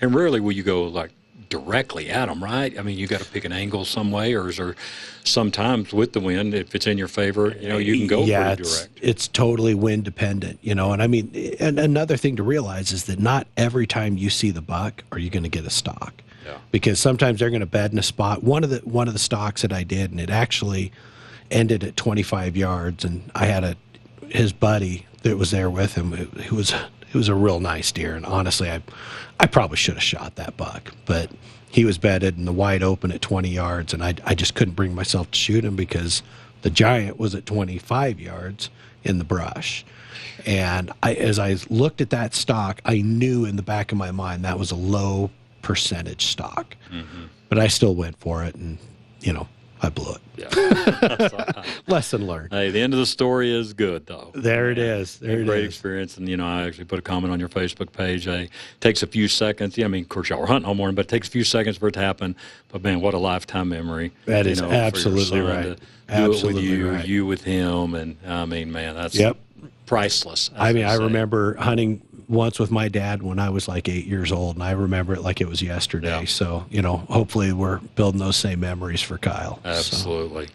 [0.00, 1.10] And rarely will you go like
[1.52, 2.76] directly at them, right?
[2.78, 4.74] I mean, you got to pick an angle some way, or is there
[5.22, 8.46] sometimes with the wind, if it's in your favor, you know, you can go yeah,
[8.54, 8.98] pretty it's, direct.
[9.02, 10.92] it's totally wind dependent, you know.
[10.94, 14.50] And I mean, and another thing to realize is that not every time you see
[14.50, 16.14] the buck are you going to get a stalk,
[16.46, 16.56] Yeah.
[16.70, 18.42] because sometimes they're going to bed in a spot.
[18.42, 20.90] One of the one of the stalks that I did, and it actually
[21.50, 23.76] ended at 25 yards, and I had a
[24.28, 26.14] his buddy that was there with him.
[26.14, 26.74] It was
[27.12, 28.82] it was a real nice deer, and honestly, I
[29.38, 31.30] I probably should have shot that buck, but
[31.70, 34.74] he was bedded in the wide open at 20 yards, and I I just couldn't
[34.74, 36.22] bring myself to shoot him because
[36.62, 38.70] the giant was at 25 yards
[39.04, 39.84] in the brush.
[40.46, 44.10] And I, as I looked at that stalk, I knew in the back of my
[44.10, 46.76] mind that was a low percentage stalk.
[46.90, 47.24] Mm-hmm.
[47.48, 48.78] But I still went for it, and
[49.20, 49.48] you know,
[49.84, 50.20] I blew it.
[50.36, 51.64] Yeah.
[51.88, 52.52] Lesson learned.
[52.52, 54.30] hey, the end of the story is good, though.
[54.32, 55.18] There it is.
[55.18, 55.74] There it Great is.
[55.74, 58.28] experience, and you know, I actually put a comment on your Facebook page.
[58.28, 59.76] It takes a few seconds.
[59.76, 61.42] Yeah, I mean, of course, y'all were hunting all morning, but it takes a few
[61.44, 62.36] seconds for it to happen.
[62.68, 64.12] But man, what a lifetime memory!
[64.26, 65.78] That is know, absolutely right.
[66.08, 67.06] Absolutely you, right.
[67.06, 69.36] you with him, and I mean, man, that's Yep.
[69.86, 70.50] priceless.
[70.56, 71.02] I mean, I say.
[71.04, 74.72] remember hunting once with my dad when I was like eight years old, and I
[74.72, 76.20] remember it like it was yesterday.
[76.20, 76.24] Yeah.
[76.24, 79.60] So, you know, hopefully we're building those same memories for Kyle.
[79.62, 80.48] So, Absolutely.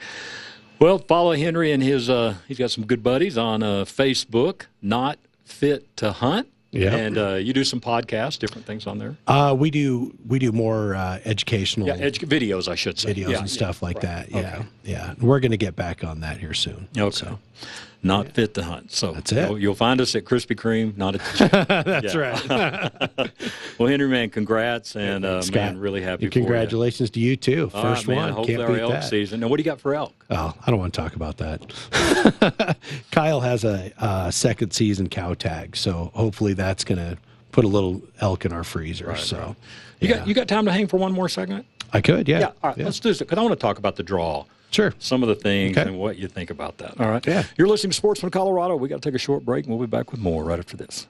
[0.79, 2.09] Well, follow Henry and his.
[2.09, 4.63] Uh, he's got some good buddies on uh, Facebook.
[4.81, 6.47] Not fit to hunt.
[6.71, 6.93] Yeah.
[6.95, 9.15] And uh, you do some podcasts, different things on there.
[9.25, 13.13] uh, we do we do more uh, educational Yeah, edu- videos, I should say.
[13.13, 14.01] videos Yeah, and yeah, stuff like right.
[14.03, 14.31] that.
[14.31, 14.65] Yeah, Okay.
[14.83, 15.13] yeah.
[15.19, 16.87] We're going to get back on that here soon.
[16.95, 17.15] Okay.
[17.15, 17.39] So,
[18.03, 18.91] Not fit to hunt.
[18.91, 19.49] So That's it.
[19.49, 23.31] You'll, you'll find us at Krispy Kreme, not at the that's right.
[23.77, 26.21] Well, Henry, man, congrats, and uh, Scott, man, really happy.
[26.21, 26.29] for you.
[26.31, 27.69] congratulations to you too.
[27.73, 28.17] All right, First man.
[28.17, 28.29] one.
[28.33, 29.03] Hopefully Can't our elk that.
[29.03, 29.39] season.
[29.39, 30.13] Now, what do you got for elk?
[30.29, 32.77] Oh, I don't want to talk about that.
[33.11, 37.17] Kyle has a uh, second season cow tag, so hopefully that's going to
[37.51, 39.15] put a little elk in our freezer.
[39.15, 39.55] so,
[39.99, 40.17] You yeah.
[40.17, 41.65] got you got time to hang for one more segment?
[41.93, 42.39] I could, yeah.
[42.39, 42.45] Yeah.
[42.63, 42.77] All right.
[42.77, 44.45] Let's do this because I want to talk about the draw.
[44.71, 44.93] Sure.
[44.99, 45.87] some of the things Okay.
[45.87, 46.99] and what you think about that.
[46.99, 47.25] All right.
[47.25, 47.43] Yeah.
[47.57, 48.75] You're listening to Sportsman of Colorado.
[48.75, 50.75] We got to take a short break, and we'll be back with more right after
[50.77, 51.07] this.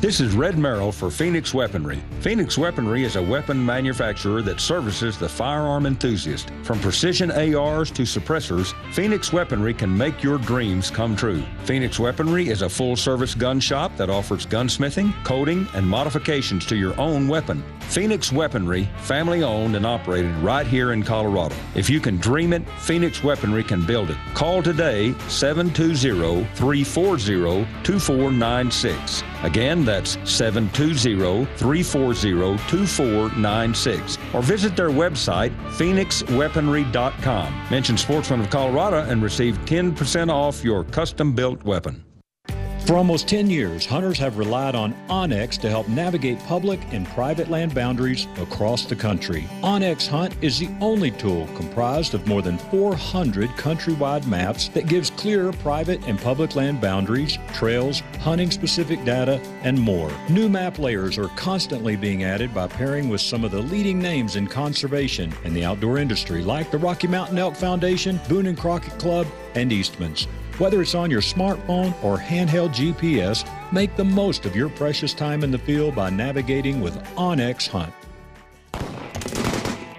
[0.00, 2.02] This is Red Merrill for Phoenix Weaponry.
[2.20, 6.50] Phoenix Weaponry is a weapon manufacturer that services the firearm enthusiast.
[6.62, 11.44] From precision ARs to suppressors, Phoenix Weaponry can make your dreams come true.
[11.66, 16.76] Phoenix Weaponry is a full service gun shop that offers gunsmithing, coating, and modifications to
[16.76, 17.62] your own weapon.
[17.80, 21.54] Phoenix Weaponry, family owned and operated right here in Colorado.
[21.74, 24.16] If you can dream it, Phoenix Weaponry can build it.
[24.32, 29.24] Call today 720 340 2496.
[29.42, 34.18] Again, that's 720 340 2496.
[34.34, 37.66] Or visit their website, phoenixweaponry.com.
[37.70, 42.04] Mention Sportsman of Colorado and receive 10% off your custom built weapon.
[42.86, 47.48] For almost 10 years, hunters have relied on onX to help navigate public and private
[47.48, 49.46] land boundaries across the country.
[49.62, 55.10] onX Hunt is the only tool comprised of more than 400 countrywide maps that gives
[55.10, 60.10] clear private and public land boundaries, trails, hunting specific data, and more.
[60.28, 64.34] New map layers are constantly being added by pairing with some of the leading names
[64.34, 68.98] in conservation and the outdoor industry, like the Rocky Mountain Elk Foundation, Boone and Crockett
[68.98, 70.26] Club, and Eastman's.
[70.60, 75.42] Whether it's on your smartphone or handheld GPS, make the most of your precious time
[75.42, 77.94] in the field by navigating with onX Hunt.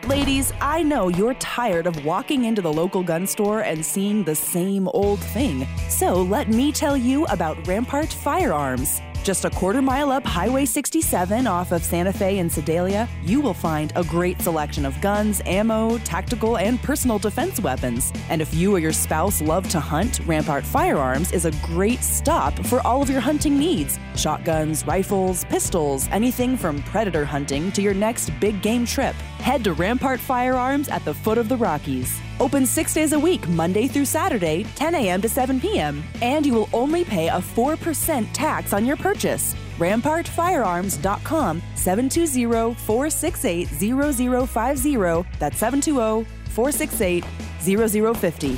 [0.08, 4.36] Ladies, I know you're tired of walking into the local gun store and seeing the
[4.36, 5.68] same old thing.
[5.90, 9.02] So let me tell you about Rampart Firearms.
[9.24, 13.54] Just a quarter mile up Highway 67 off of Santa Fe and Sedalia, you will
[13.54, 18.12] find a great selection of guns, ammo, tactical, and personal defense weapons.
[18.30, 22.54] And if you or your spouse love to hunt, Rampart Firearms is a great stop
[22.66, 27.94] for all of your hunting needs shotguns, rifles, pistols, anything from predator hunting to your
[27.94, 29.16] next big game trip.
[29.38, 32.20] Head to Rampart Firearms at the foot of the Rockies.
[32.42, 35.22] Open six days a week, Monday through Saturday, 10 a.m.
[35.22, 36.04] to 7 p.m.
[36.24, 39.56] And you will only pay a 4% tax on your purchase.
[39.78, 45.30] RampartFirearms.com 720 468 0050.
[45.38, 47.24] That's 720 468
[47.62, 48.58] 0050.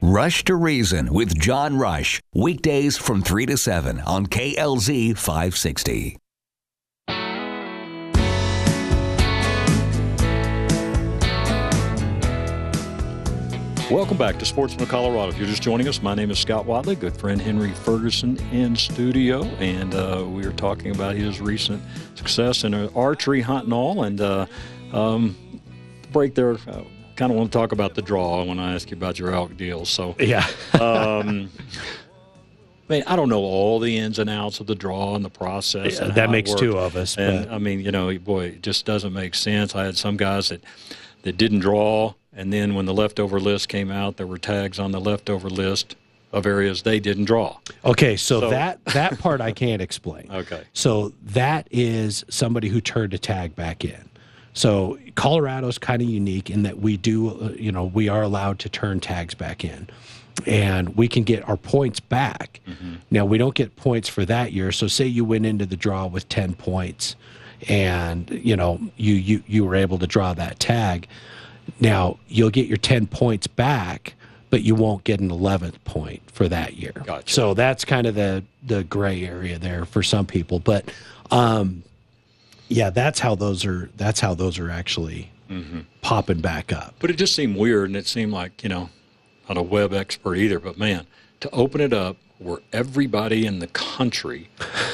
[0.00, 2.20] Rush to Reason with John Rush.
[2.34, 6.16] Weekdays from 3 to 7 on KLZ 560.
[13.92, 15.30] Welcome back to Sportsman of Colorado.
[15.30, 18.74] If you're just joining us, my name is Scott Wadley, good friend Henry Ferguson in
[18.74, 21.82] studio, and uh, we are talking about his recent
[22.14, 24.04] success in archery, hunt, and all.
[24.04, 24.46] And uh,
[24.94, 25.36] um,
[26.10, 26.84] break there, uh,
[27.16, 29.58] kind of want to talk about the draw when I ask you about your elk
[29.58, 29.84] deal.
[29.84, 30.46] So yeah.
[30.80, 31.50] um,
[32.88, 35.30] I mean, I don't know all the ins and outs of the draw and the
[35.30, 35.98] process.
[35.98, 37.18] Yeah, and that makes two of us.
[37.18, 37.54] And but.
[37.54, 39.74] I mean, you know, boy, it just doesn't make sense.
[39.74, 40.64] I had some guys that
[41.22, 44.92] that didn't draw and then when the leftover list came out, there were tags on
[44.92, 45.96] the leftover list
[46.32, 47.58] of areas they didn't draw.
[47.84, 50.28] Okay, so, so that that part I can't explain.
[50.32, 50.64] Okay.
[50.72, 54.08] So that is somebody who turned a tag back in.
[54.54, 58.68] So Colorado's kind of unique in that we do, you know, we are allowed to
[58.68, 59.88] turn tags back in.
[60.46, 62.60] And we can get our points back.
[62.66, 62.94] Mm-hmm.
[63.10, 64.72] Now, we don't get points for that year.
[64.72, 67.16] So, say you went into the draw with 10 points
[67.68, 71.08] and, you know, you, you, you were able to draw that tag
[71.80, 74.14] now, you'll get your 10 points back,
[74.50, 76.92] but you won't get an 11th point for that year.
[77.04, 77.32] Gotcha.
[77.32, 80.58] So that's kind of the, the gray area there for some people.
[80.58, 80.92] But
[81.30, 81.82] um,
[82.68, 85.80] yeah, that's how those are, that's how those are actually mm-hmm.
[86.00, 86.94] popping back up.
[86.98, 87.88] But it just seemed weird.
[87.88, 88.90] And it seemed like, you know,
[89.48, 91.06] not a web expert either, but man,
[91.40, 94.48] to open it up where everybody in the country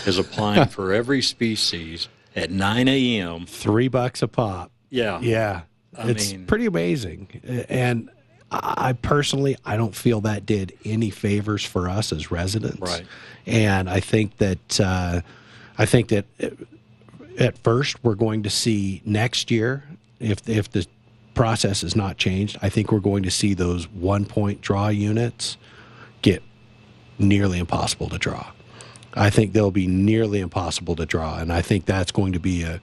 [0.07, 3.46] is applying for every species at 9 a.m.
[3.46, 4.70] Three bucks a pop.
[4.90, 5.20] Yeah.
[5.20, 5.62] Yeah.
[5.96, 7.66] I it's mean, pretty amazing.
[7.68, 8.11] And
[8.51, 12.81] I personally, I don't feel that did any favors for us as residents.
[12.81, 13.05] Right.
[13.46, 15.20] And I think that, uh,
[15.77, 16.24] I think that
[17.38, 19.85] at first we're going to see next year,
[20.20, 20.87] if if the
[21.35, 25.57] process is not changed, I think we're going to see those one point draw units
[26.22, 26.42] get
[27.18, 28.51] nearly impossible to draw.
[29.14, 32.62] I think they'll be nearly impossible to draw, and I think that's going to be
[32.62, 32.81] a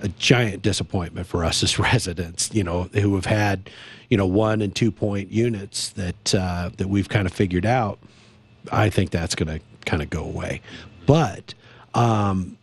[0.00, 3.70] a giant disappointment for us as residents, you know, who have had,
[4.10, 7.98] you know, one and two point units that uh, that we've kind of figured out.
[8.72, 10.60] I think that's going to kind of go away,
[11.06, 11.54] but
[11.94, 12.58] um,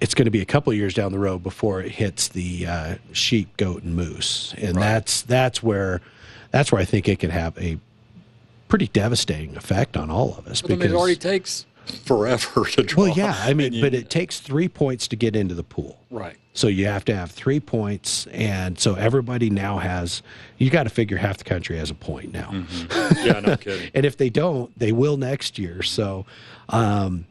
[0.00, 2.94] it's going to be a couple years down the road before it hits the uh,
[3.12, 4.82] sheep, goat, and moose, and right.
[4.82, 6.00] that's that's where
[6.50, 7.78] that's where I think it could have a
[8.68, 10.62] pretty devastating effect on all of us.
[10.62, 11.66] Because it already takes
[12.04, 13.04] forever to draw.
[13.04, 15.98] Well, yeah, I mean, but it takes three points to get into the pool.
[16.10, 16.36] Right.
[16.52, 20.22] So you have to have three points, and so everybody now has.
[20.58, 22.50] You got to figure half the country has a point now.
[22.50, 23.24] Mm-hmm.
[23.26, 23.90] Yeah, no kidding.
[23.94, 25.82] and if they don't, they will next year.
[25.82, 26.26] So.
[26.68, 27.26] Um,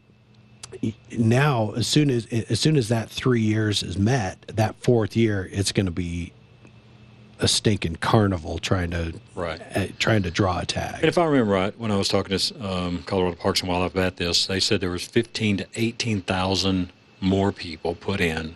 [1.17, 5.49] now, as soon as as soon as that three years is met, that fourth year,
[5.51, 6.33] it's going to be
[7.39, 10.95] a stinking carnival trying to right uh, trying to draw a tag.
[10.95, 13.93] And if I remember right, when I was talking to um, Colorado Parks and Wildlife
[13.93, 18.55] about this, they said there was fifteen to eighteen thousand more people put in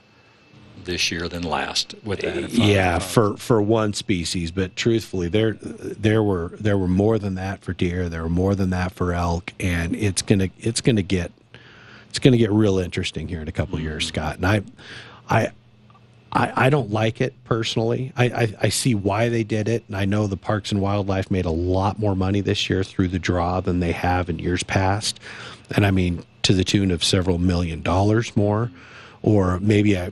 [0.84, 2.52] this year than last with that.
[2.52, 7.64] Yeah, for for one species, but truthfully, there there were there were more than that
[7.64, 8.10] for deer.
[8.10, 11.32] There were more than that for elk, and it's gonna it's gonna get
[12.10, 13.86] it's gonna get real interesting here in a couple mm-hmm.
[13.86, 14.38] years, Scott.
[14.38, 14.62] And I
[15.30, 15.52] I
[16.34, 18.14] I, I don't like it personally.
[18.16, 21.30] I, I, I see why they did it, and I know the Parks and Wildlife
[21.30, 24.64] made a lot more money this year through the draw than they have in years
[24.64, 25.20] past,
[25.76, 28.72] and I mean to the tune of several million dollars more,
[29.22, 30.12] or maybe I.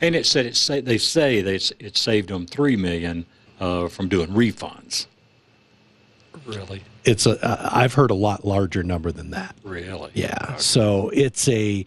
[0.00, 3.26] And it said it say they say they it saved them three million
[3.58, 5.06] uh, from doing refunds.
[6.46, 6.82] Really?
[7.04, 7.44] It's a.
[7.44, 9.56] Uh, I've heard a lot larger number than that.
[9.64, 10.10] Really?
[10.14, 10.36] Yeah.
[10.42, 10.54] Okay.
[10.58, 11.84] So it's a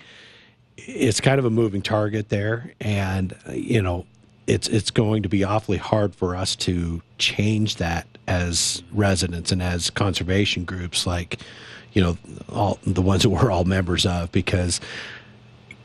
[0.87, 4.05] it's kind of a moving target there, and you know,
[4.47, 9.61] it's it's going to be awfully hard for us to change that as residents and
[9.61, 11.39] as conservation groups, like
[11.93, 12.17] you know,
[12.49, 14.79] all the ones that we're all members of, because,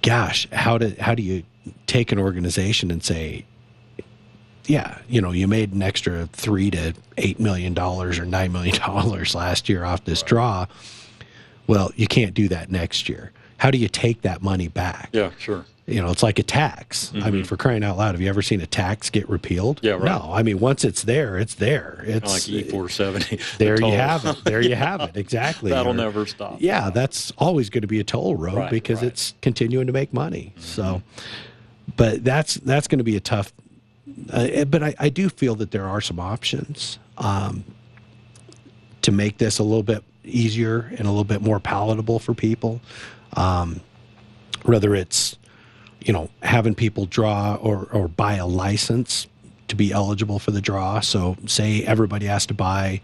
[0.03, 1.43] gosh, how do how do you
[1.87, 3.45] take an organization and say,
[4.67, 8.77] yeah, you know, you made an extra three to eight million dollars or nine million
[8.81, 10.67] dollars last year off this draw.
[11.67, 15.11] Well, you can't do that next year how do you take that money back?
[15.13, 15.65] Yeah, sure.
[15.87, 17.09] You know, it's like a tax.
[17.09, 17.17] Mm-hmm.
[17.19, 17.49] I mean, mm-hmm.
[17.49, 19.79] for crying out loud, have you ever seen a tax get repealed?
[19.85, 20.05] Yeah, right.
[20.05, 22.03] No, I mean, once it's there, it's there.
[22.05, 23.39] It's like E four seventy.
[23.59, 24.45] There you have it.
[24.45, 25.17] There you have it.
[25.17, 25.71] Exactly.
[25.71, 26.57] That'll or, never stop.
[26.61, 29.09] Yeah, that's always going to be a toll road right, because right.
[29.09, 30.53] it's continuing to make money.
[30.57, 30.61] Mm-hmm.
[30.61, 31.03] So,
[31.97, 33.53] but that's that's going to be a tough.
[34.33, 37.65] Uh, but I, I, do feel that there are some options um,
[39.03, 42.81] to make this a little bit easier and a little bit more palatable for people.
[43.37, 43.81] Um,
[44.63, 45.37] whether it's
[46.01, 49.27] you know having people draw or, or buy a license
[49.69, 51.01] to be eligible for the draw.
[51.01, 53.01] So say everybody has to buy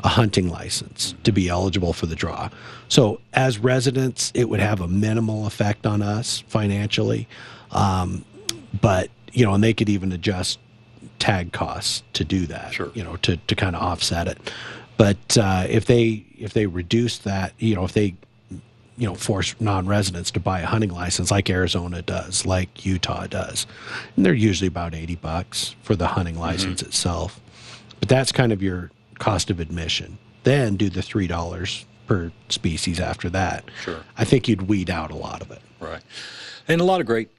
[0.00, 2.50] a hunting license to be eligible for the draw.
[2.88, 7.28] So as residents, it would have a minimal effect on us financially,
[7.70, 8.24] um,
[8.80, 10.58] but you know, and they could even adjust
[11.18, 12.74] tag costs to do that.
[12.74, 12.90] Sure.
[12.94, 14.38] You know, to to kind of offset it.
[14.96, 18.14] But uh, if they if they reduce that, you know, if they
[18.96, 23.66] you know force non-residents to buy a hunting license like Arizona does, like Utah does,
[24.16, 26.42] and they're usually about eighty bucks for the hunting mm-hmm.
[26.42, 26.88] license mm-hmm.
[26.88, 27.40] itself.
[28.00, 30.18] But that's kind of your cost of admission.
[30.44, 33.64] Then do the three dollars per species after that.
[33.82, 35.60] Sure, I think you'd weed out a lot of it.
[35.80, 36.02] Right,
[36.68, 37.30] and a lot of great.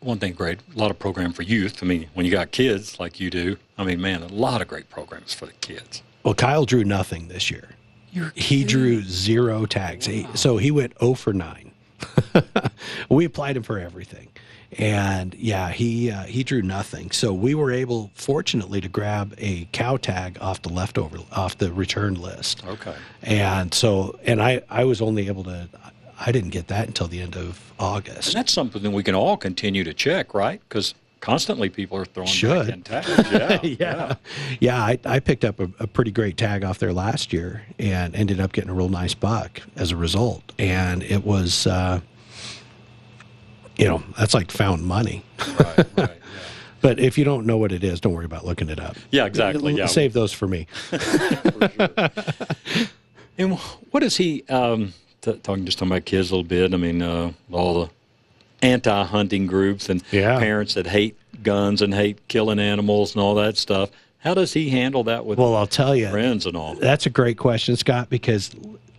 [0.00, 1.82] One thing great, a lot of program for youth.
[1.82, 4.68] I mean, when you got kids like you do, I mean, man, a lot of
[4.68, 6.02] great programs for the kids.
[6.22, 7.70] Well, Kyle drew nothing this year.
[8.16, 8.66] You're he kidding.
[8.66, 10.08] drew zero tags.
[10.08, 10.14] Wow.
[10.14, 11.70] He, so he went 0 for 9.
[13.10, 14.28] we applied him for everything.
[14.78, 17.10] And yeah, he uh, he drew nothing.
[17.10, 21.72] So we were able, fortunately, to grab a cow tag off the leftover, off the
[21.72, 22.64] return list.
[22.66, 22.94] Okay.
[23.22, 25.68] And so, and I I was only able to,
[26.18, 28.28] I didn't get that until the end of August.
[28.28, 30.60] And that's something that we can all continue to check, right?
[30.68, 30.94] Because
[31.26, 32.66] constantly people are throwing Should.
[32.66, 33.08] back in tags.
[33.08, 34.14] Yeah, yeah, yeah.
[34.60, 38.14] yeah I, I, picked up a, a, pretty great tag off there last year and
[38.14, 40.52] ended up getting a real nice buck as a result.
[40.56, 42.00] And it was, uh,
[43.76, 45.24] you know, that's like found money.
[45.58, 45.86] Right, right.
[45.96, 46.08] Yeah.
[46.82, 48.96] But if you don't know what it is, don't worry about looking it up.
[49.10, 49.74] Yeah, exactly.
[49.74, 49.86] Yeah.
[49.86, 50.66] Save those for me.
[50.90, 52.10] for
[53.38, 53.58] and
[53.90, 54.44] what is he?
[54.48, 56.72] Um, t- talking just talking about kids a little bit.
[56.72, 57.90] I mean, uh, all the
[58.62, 60.38] anti-hunting groups and yeah.
[60.38, 63.90] parents that hate guns and hate killing animals and all that stuff.
[64.18, 66.74] How does he handle that with well, I'll tell you, friends and all?
[66.74, 68.54] That's a great question, Scott, because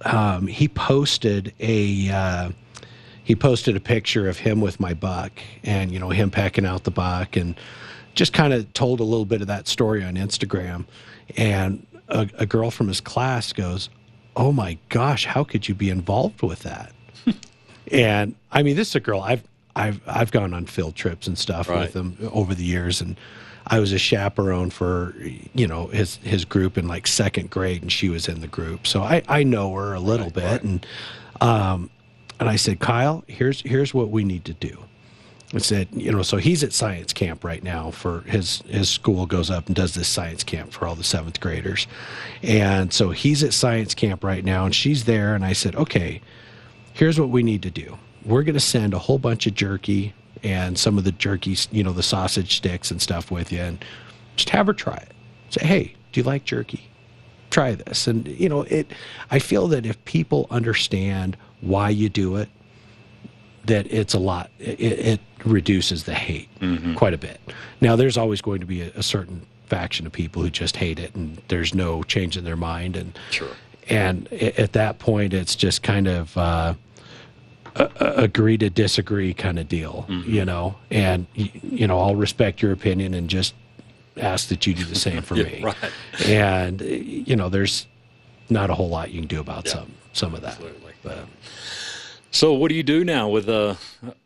[0.06, 2.52] um, he posted a uh,
[3.24, 5.32] he posted a picture of him with my buck,
[5.64, 7.56] and you know him pecking out the buck, and
[8.14, 10.86] just kind of told a little bit of that story on Instagram.
[11.36, 13.90] And a, a girl from his class goes,
[14.36, 16.94] "Oh my gosh, how could you be involved with that?"
[17.92, 19.44] And I mean, this is a girl I've
[19.76, 21.82] I've I've gone on field trips and stuff right.
[21.82, 23.18] with them over the years, and
[23.68, 25.14] I was a chaperone for
[25.54, 28.88] you know his his group in like second grade, and she was in the group,
[28.88, 30.64] so I I know her a little right, bit, right.
[30.64, 30.86] and
[31.42, 31.90] um,
[32.40, 34.84] and I said, Kyle, here's here's what we need to do.
[35.54, 39.26] I said, you know, so he's at science camp right now for his his school
[39.26, 41.88] goes up and does this science camp for all the seventh graders,
[42.42, 46.22] and so he's at science camp right now, and she's there, and I said, okay
[46.98, 47.98] here's what we need to do.
[48.26, 51.84] We're going to send a whole bunch of jerky and some of the jerky, you
[51.84, 53.86] know, the sausage sticks and stuff with you, and
[54.36, 55.12] just have her try it.
[55.50, 56.90] Say, hey, do you like jerky?
[57.52, 58.08] Try this.
[58.08, 58.92] And, you know, it,
[59.32, 62.50] I feel that if people understand why you do it,
[63.66, 66.96] that it's a lot, it, it reduces the hate mm-hmm.
[66.96, 67.40] quite a bit.
[67.80, 71.00] Now, there's always going to be a, a certain faction of people who just hate
[71.00, 72.96] it and there's no change in their mind.
[72.96, 73.50] And, sure.
[73.90, 76.74] and at that point, it's just kind of, uh,
[77.78, 80.30] a, agree to disagree kind of deal, mm-hmm.
[80.30, 80.76] you know.
[80.92, 83.54] And you know, I'll respect your opinion and just
[84.18, 85.64] ask that you do the same for yeah, me.
[85.64, 85.76] Right.
[86.26, 87.88] And you know, there's
[88.50, 89.74] not a whole lot you can do about yeah.
[89.74, 90.54] some some of that.
[90.54, 90.94] Absolutely.
[91.04, 91.26] But,
[92.32, 93.76] So, what do you do now with uh,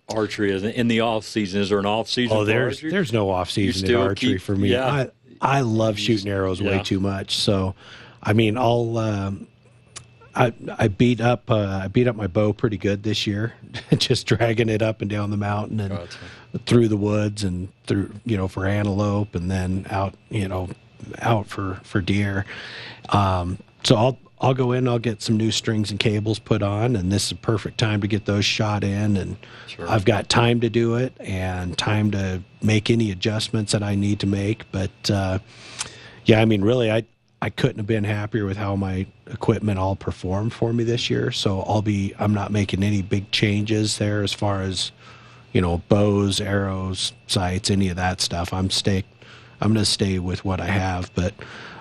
[0.10, 1.62] archery in the off season?
[1.62, 2.36] Is there an off season?
[2.36, 2.92] Oh, there's archery?
[2.92, 4.70] there's no off season in archery keep, for me.
[4.70, 4.86] Yeah.
[4.86, 5.10] I
[5.42, 7.38] I love shooting arrows way too much.
[7.38, 7.76] So,
[8.22, 8.98] I mean, I'll.
[8.98, 9.48] Um,
[10.36, 13.54] I, I beat up uh, I beat up my bow pretty good this year,
[13.98, 16.18] just dragging it up and down the mountain and gotcha.
[16.66, 20.70] through the woods and through you know for antelope and then out you know
[21.20, 22.46] out for for deer.
[23.10, 26.96] Um, so I'll I'll go in, I'll get some new strings and cables put on,
[26.96, 29.16] and this is a perfect time to get those shot in.
[29.16, 29.88] And sure.
[29.88, 34.20] I've got time to do it and time to make any adjustments that I need
[34.22, 34.70] to make.
[34.72, 35.40] But uh,
[36.26, 37.06] yeah, I mean, really, I
[37.42, 41.32] I couldn't have been happier with how my equipment all performed for me this year.
[41.32, 44.92] So I'll be I'm not making any big changes there as far as
[45.52, 48.54] you know bows, arrows, sights, any of that stuff.
[48.54, 49.04] I'm stay
[49.62, 51.36] I'm going to stay with what I have, but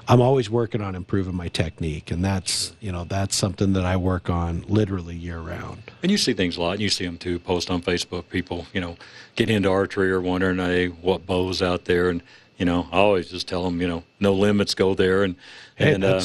[0.06, 3.96] I'm always working on improving my technique, and that's you know that's something that I
[3.96, 5.82] work on literally year round.
[6.02, 6.72] And you see things a lot.
[6.72, 7.38] And you see them too.
[7.38, 8.96] Post on Facebook, people you know
[9.36, 12.22] getting into archery or wondering hey what bows out there, and
[12.60, 15.34] you know, I always just tell them, you know, no limits, go there and
[15.78, 16.20] and uh,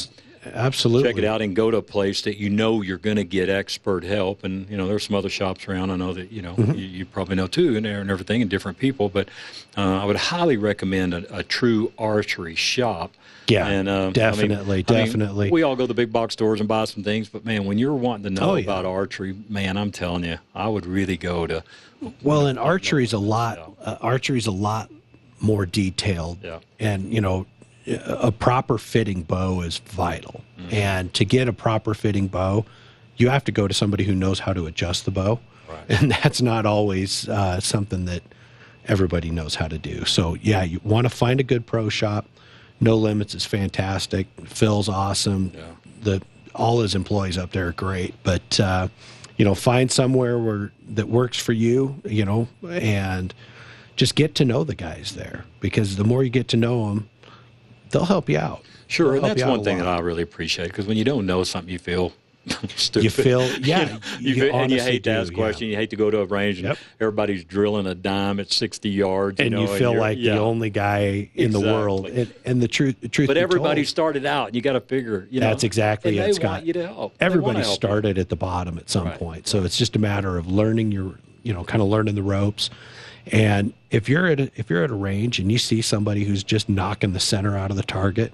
[0.53, 3.23] absolutely check it out and go to a place that you know you're going to
[3.23, 4.43] get expert help.
[4.43, 5.91] And you know, there's some other shops around.
[5.91, 6.73] I know that you know mm-hmm.
[6.73, 9.07] you, you, probably know too, and, and everything, and different people.
[9.07, 9.29] But
[9.77, 13.13] uh, I would highly recommend a, a true archery shop.
[13.47, 15.45] Yeah, and, uh, definitely, I mean, definitely.
[15.45, 17.45] I mean, we all go to the big box stores and buy some things, but
[17.45, 18.63] man, when you're wanting to know oh, yeah.
[18.63, 21.63] about archery, man, I'm telling you, I would really go to.
[22.23, 23.59] Well, and archery's a lot.
[23.79, 24.89] Uh, archery's a lot
[25.45, 26.39] more detailed.
[26.43, 26.59] Yeah.
[26.79, 27.45] And, you know,
[27.87, 30.41] a proper fitting bow is vital.
[30.59, 30.73] Mm-hmm.
[30.73, 32.65] And to get a proper fitting bow,
[33.17, 35.39] you have to go to somebody who knows how to adjust the bow.
[35.69, 35.85] Right.
[35.89, 38.23] And that's not always uh, something that
[38.87, 40.05] everybody knows how to do.
[40.05, 42.25] So, yeah, you want to find a good pro shop.
[42.81, 44.27] No Limits is fantastic.
[44.45, 45.51] Phil's awesome.
[45.55, 45.63] Yeah.
[46.01, 46.21] The
[46.53, 48.87] all his employees up there are great, but uh,
[49.37, 51.99] you know, find somewhere where that works for you.
[52.05, 53.33] You know, and
[53.95, 57.09] just get to know the guys there because the more you get to know them,
[57.91, 58.63] they'll help you out.
[58.87, 61.71] Sure, and that's one thing that I really appreciate because when you don't know something,
[61.71, 62.13] you feel
[62.75, 63.03] stupid.
[63.03, 65.61] You feel, yeah, you, you, you and you hate to ask questions.
[65.63, 65.69] Yeah.
[65.69, 66.77] You hate to go to a range and yep.
[66.99, 70.35] everybody's drilling a dime at sixty yards, and you, know, you feel and like yeah.
[70.35, 70.99] the only guy
[71.33, 71.47] in exactly.
[71.47, 72.05] the world.
[72.05, 73.27] And, and, the truth, the truth.
[73.27, 75.27] But everybody told, started out, and you got to figure.
[75.31, 76.63] You know, that's exactly it, Scott.
[76.63, 77.15] you to help.
[77.19, 78.21] Everybody started you.
[78.21, 79.17] at the bottom at some right.
[79.17, 82.23] point, so it's just a matter of learning your, you know, kind of learning the
[82.23, 82.69] ropes
[83.31, 86.43] and if you're at a, if you're at a range and you see somebody who's
[86.43, 88.33] just knocking the center out of the target,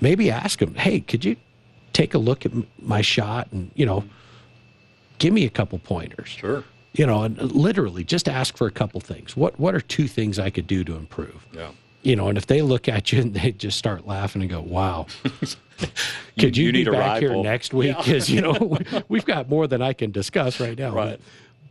[0.00, 1.36] maybe ask them, "Hey, could you
[1.92, 4.04] take a look at my shot and you know,
[5.18, 6.64] give me a couple pointers?" Sure.
[6.92, 9.36] You know, and uh, literally just ask for a couple things.
[9.36, 11.46] What what are two things I could do to improve?
[11.52, 11.70] Yeah.
[12.02, 14.60] You know, and if they look at you and they just start laughing and go,
[14.60, 15.06] "Wow."
[16.38, 17.96] Could you, you, you be back here next week?
[17.96, 18.36] Because yeah.
[18.36, 18.78] you know
[19.08, 20.94] we've got more than I can discuss right now.
[20.94, 21.20] Right.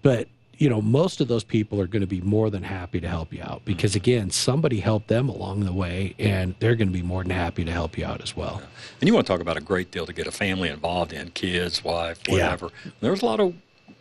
[0.01, 0.27] But
[0.57, 3.33] you know, most of those people are going to be more than happy to help
[3.33, 7.01] you out because, again, somebody helped them along the way and they're going to be
[7.01, 8.61] more than happy to help you out as well.
[8.99, 11.31] And you want to talk about a great deal to get a family involved in
[11.31, 12.69] kids, wife, whatever.
[12.85, 12.91] Yeah.
[13.01, 13.53] There's a lot of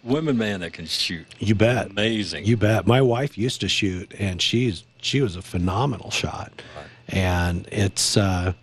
[0.03, 1.27] women, man, that can shoot.
[1.39, 1.91] You bet.
[1.91, 2.45] Amazing.
[2.45, 2.87] You bet.
[2.87, 6.53] My wife used to shoot and she's, she was a phenomenal shot.
[6.77, 6.87] Right.
[7.09, 8.55] And it's, uh,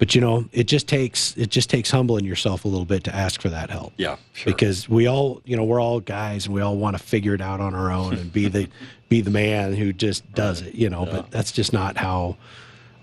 [0.00, 3.14] but you know it just takes it just takes humbling yourself a little bit to
[3.14, 4.52] ask for that help yeah sure.
[4.52, 7.40] because we all you know we're all guys and we all want to figure it
[7.40, 8.68] out on our own and be the
[9.08, 10.74] be the man who just does right.
[10.74, 11.12] it you know yeah.
[11.12, 12.36] but that's just not how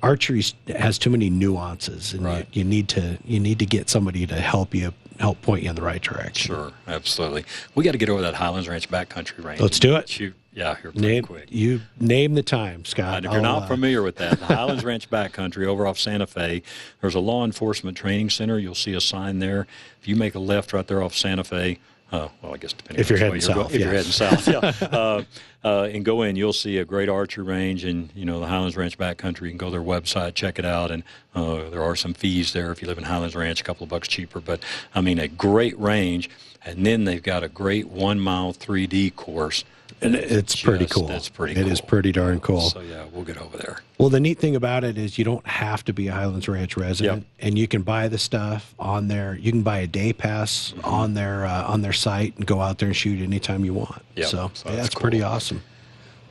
[0.04, 2.48] archery has too many nuances and right.
[2.52, 5.70] you, you need to you need to get somebody to help you help point you
[5.70, 7.45] in the right direction sure absolutely
[7.76, 10.76] we got to get over that highlands ranch backcountry range let's do it shoot yeah,
[10.82, 11.45] here name, quick.
[11.51, 13.18] You name the time, Scott.
[13.18, 15.99] And if you're I'll, not uh, familiar with that, the Highlands Ranch Backcountry over off
[15.99, 16.64] Santa Fe,
[16.99, 18.58] there's a law enforcement training center.
[18.58, 19.68] You'll see a sign there.
[20.01, 21.78] If you make a left right there off Santa Fe,
[22.12, 24.47] uh, well, I guess depending if you're heading you're south, going, if you're heading south,
[24.47, 25.24] yeah, uh,
[25.64, 28.76] uh, and go in, you'll see a great archery range, and you know the Highlands
[28.76, 29.43] Ranch Backcountry.
[29.43, 31.03] You can go to their website, check it out, and
[31.36, 33.89] uh, there are some fees there if you live in Highlands Ranch, a couple of
[33.91, 34.39] bucks cheaper.
[34.39, 34.64] But
[34.95, 36.32] I mean, a great range,
[36.66, 39.64] and then they've got a great one mile 3D course
[40.02, 41.10] and it's just, pretty cool.
[41.10, 41.60] It's pretty.
[41.60, 41.72] It cool.
[41.72, 42.62] is pretty darn cool.
[42.62, 43.80] So yeah, we'll get over there.
[43.98, 46.78] Well, the neat thing about it is you don't have to be a Highlands Ranch
[46.78, 47.48] resident, yep.
[47.48, 49.36] and you can buy the stuff on there.
[49.36, 50.86] You can buy a day pass mm-hmm.
[50.86, 54.04] on their uh, on their site and go out there and shoot anytime you want.
[54.16, 54.28] Yep.
[54.28, 55.02] So, so yeah, that's, cool.
[55.02, 55.62] pretty awesome.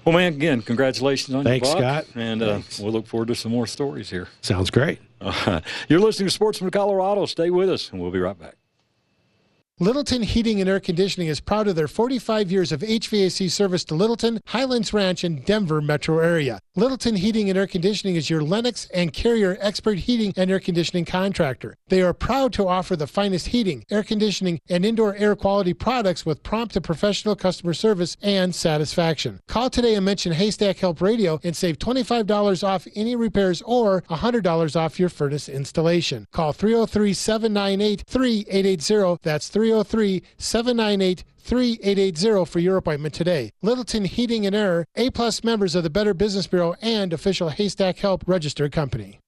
[0.05, 2.07] Well, man, again, congratulations on Thanks, your Scott.
[2.15, 4.29] And uh, we'll look forward to some more stories here.
[4.41, 5.01] Sounds great.
[5.21, 7.27] Uh, you're listening to Sportsman Colorado.
[7.27, 8.55] Stay with us, and we'll be right back.
[9.79, 13.95] Littleton Heating and Air Conditioning is proud of their 45 years of HVAC service to
[13.95, 16.61] Littleton, Highlands Ranch, and Denver metro area.
[16.77, 21.05] Littleton Heating and Air Conditioning is your Lennox and Carrier expert heating and air conditioning
[21.05, 21.77] contractor.
[21.89, 26.24] They are proud to offer the finest heating, air conditioning, and indoor air quality products
[26.24, 29.41] with prompt and professional customer service and satisfaction.
[29.47, 34.77] Call today and mention Haystack Help Radio and save $25 off any repairs or $100
[34.77, 36.27] off your furnace installation.
[36.33, 39.18] Call 303 798 3880.
[39.22, 43.51] That's 303 303 798 3880 for your appointment today.
[43.62, 47.99] Littleton Heating and Air, A plus members of the Better Business Bureau and official Haystack
[47.99, 49.19] Help registered company.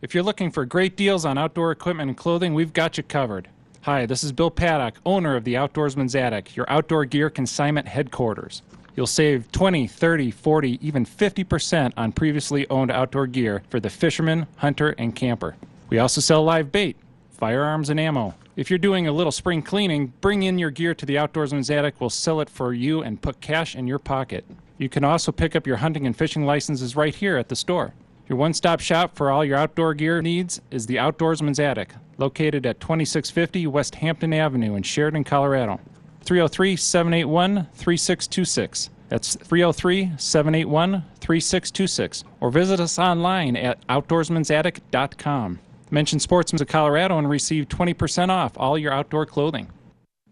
[0.00, 3.48] If you're looking for great deals on outdoor equipment and clothing, we've got you covered.
[3.82, 8.62] Hi, this is Bill Paddock, owner of the Outdoorsman's Attic, your outdoor gear consignment headquarters.
[8.94, 14.46] You'll save 20, 30, 40, even 50% on previously owned outdoor gear for the fisherman,
[14.56, 15.56] hunter, and camper.
[15.88, 16.96] We also sell live bait,
[17.40, 18.34] firearms, and ammo.
[18.54, 21.98] If you're doing a little spring cleaning, bring in your gear to the Outdoorsman's Attic.
[21.98, 24.44] We'll sell it for you and put cash in your pocket.
[24.76, 27.94] You can also pick up your hunting and fishing licenses right here at the store.
[28.28, 32.64] Your one stop shop for all your outdoor gear needs is the Outdoorsman's Attic, located
[32.66, 35.80] at 2650 West Hampton Avenue in Sheridan, Colorado.
[36.22, 38.90] 303 781 3626.
[39.08, 42.24] That's 303 781 3626.
[42.40, 45.58] Or visit us online at outdoorsmansattic.com.
[45.92, 49.68] Mention Sportsman's of Colorado and receive 20% off all your outdoor clothing.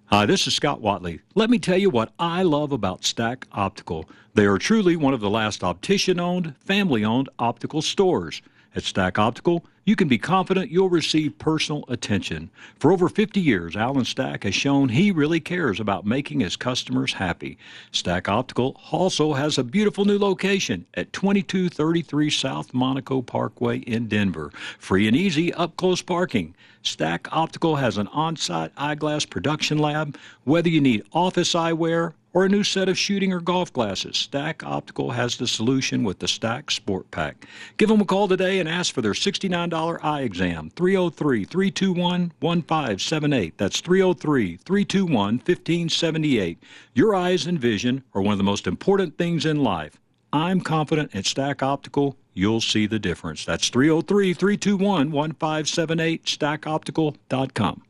[0.07, 1.21] Hi, this is Scott Watley.
[1.35, 4.09] Let me tell you what I love about Stack Optical.
[4.35, 8.41] They are truly one of the last optician owned, family owned optical stores.
[8.77, 12.51] At Stack Optical, you can be confident you'll receive personal attention.
[12.79, 17.15] For over 50 years, Alan Stack has shown he really cares about making his customers
[17.15, 17.57] happy.
[17.93, 24.51] Stack Optical also has a beautiful new location at 2233 South Monaco Parkway in Denver.
[24.79, 26.55] Free and easy up close parking.
[26.83, 30.19] Stack Optical has an on site eyeglass production lab.
[30.45, 34.63] Whether you need office eyewear, or a new set of shooting or golf glasses, Stack
[34.63, 37.49] Optical has the solution with the Stack Sport Pack.
[37.79, 40.71] Give them a call today and ask for their $69 eye exam.
[40.71, 43.59] 303 321 1578.
[43.59, 46.63] That's 303 321 1578.
[46.95, 49.99] Your eyes and vision are one of the most important things in life.
[50.33, 53.45] I'm confident at Stack Optical you'll see the difference.
[53.45, 57.83] That's 303 321 1578, stackoptical.com.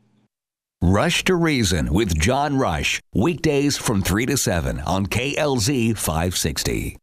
[0.80, 3.00] Rush to Reason with John Rush.
[3.12, 6.96] Weekdays from 3 to 7 on KLZ 560.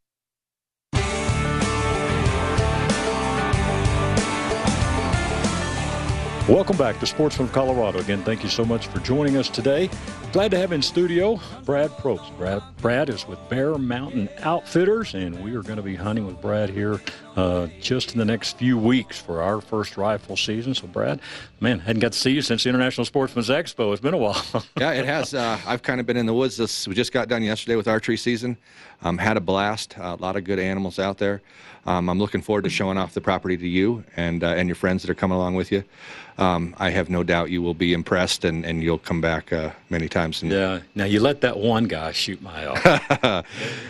[6.47, 7.99] Welcome back to Sportsman of Colorado.
[7.99, 9.89] Again, thank you so much for joining us today.
[10.35, 12.37] Glad to have in studio Brad Probst.
[12.37, 16.41] Brad, Brad is with Bear Mountain Outfitters, and we are going to be hunting with
[16.41, 16.99] Brad here
[17.37, 20.75] uh, just in the next few weeks for our first rifle season.
[20.75, 21.21] So, Brad,
[21.61, 23.93] man, hadn't got to see you since the International Sportsman's Expo.
[23.93, 24.43] It's been a while.
[24.77, 25.33] yeah, it has.
[25.33, 26.57] Uh, I've kind of been in the woods.
[26.57, 28.57] This we just got done yesterday with archery season.
[29.03, 29.97] Um, had a blast.
[29.97, 31.41] Uh, a lot of good animals out there.
[31.85, 34.75] Um, I'm looking forward to showing off the property to you and uh, and your
[34.75, 35.85] friends that are coming along with you.
[36.37, 39.71] Um, I have no doubt you will be impressed and, and you'll come back uh,
[39.89, 40.41] many times.
[40.41, 40.81] And yeah.
[40.93, 42.65] Now you let that one guy shoot my
[43.23, 43.45] elk.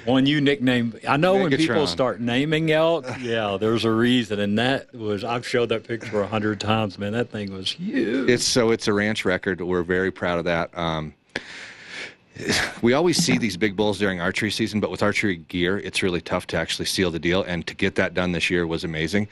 [0.05, 0.99] one you nicknamed.
[1.07, 1.41] I know Megatron.
[1.49, 5.85] when people start naming elk, yeah, there's a reason, and that was I've showed that
[5.87, 6.99] picture a hundred times.
[6.99, 8.29] Man, that thing was huge.
[8.29, 9.59] It's so it's a ranch record.
[9.61, 10.77] We're very proud of that.
[10.77, 11.15] Um,
[12.81, 16.21] we always see these big bulls during archery season, but with archery gear, it's really
[16.21, 17.43] tough to actually seal the deal.
[17.43, 19.27] And to get that done this year was amazing.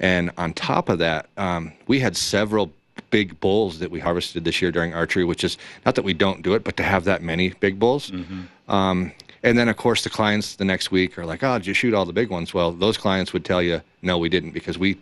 [0.00, 2.72] And on top of that, um, we had several
[3.10, 5.56] big bulls that we harvested this year during archery, which is
[5.86, 8.10] not that we don't do it, but to have that many big bulls.
[8.10, 8.70] Mm-hmm.
[8.70, 9.12] Um,
[9.44, 11.94] and then, of course, the clients the next week are like, oh, did you shoot
[11.94, 12.52] all the big ones?
[12.52, 14.98] Well, those clients would tell you, no, we didn't, because we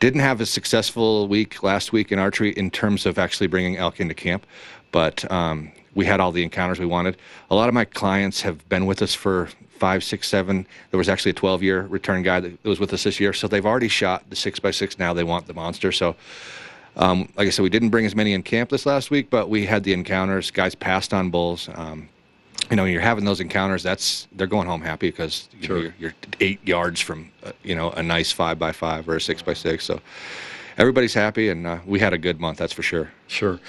[0.00, 4.00] didn't have a successful week last week in archery in terms of actually bringing elk
[4.00, 4.46] into camp.
[4.90, 7.16] But um, we had all the encounters we wanted.
[7.50, 10.66] A lot of my clients have been with us for five, six, seven.
[10.90, 13.32] There was actually a 12 year return guy that was with us this year.
[13.32, 14.98] So they've already shot the six by six.
[14.98, 15.92] Now they want the monster.
[15.92, 16.16] So,
[16.96, 19.48] um, like I said, we didn't bring as many in camp this last week, but
[19.48, 20.50] we had the encounters.
[20.50, 21.68] Guys passed on bulls.
[21.74, 22.08] Um,
[22.70, 23.82] you know, you're having those encounters.
[23.82, 25.78] That's they're going home happy because you sure.
[25.78, 29.20] you're, you're, eight yards from uh, you know a nice five by five or a
[29.20, 29.84] six by six.
[29.84, 30.00] So
[30.78, 32.58] everybody's happy, and uh, we had a good month.
[32.58, 33.10] That's for sure.
[33.26, 33.60] Sure.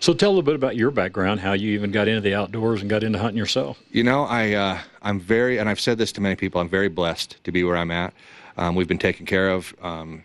[0.00, 2.80] So tell a little bit about your background, how you even got into the outdoors
[2.80, 3.78] and got into hunting yourself.
[3.90, 6.58] You know, I uh, I'm very, and I've said this to many people.
[6.58, 8.14] I'm very blessed to be where I'm at.
[8.56, 9.74] Um, we've been taken care of.
[9.82, 10.24] Um,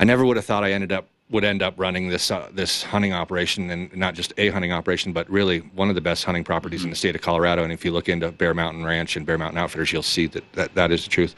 [0.00, 2.82] I never would have thought I ended up would end up running this uh, this
[2.82, 6.42] hunting operation, and not just a hunting operation, but really one of the best hunting
[6.42, 6.88] properties mm-hmm.
[6.88, 7.62] in the state of Colorado.
[7.62, 10.52] And if you look into Bear Mountain Ranch and Bear Mountain Outfitters, you'll see that
[10.54, 11.36] that, that is the truth.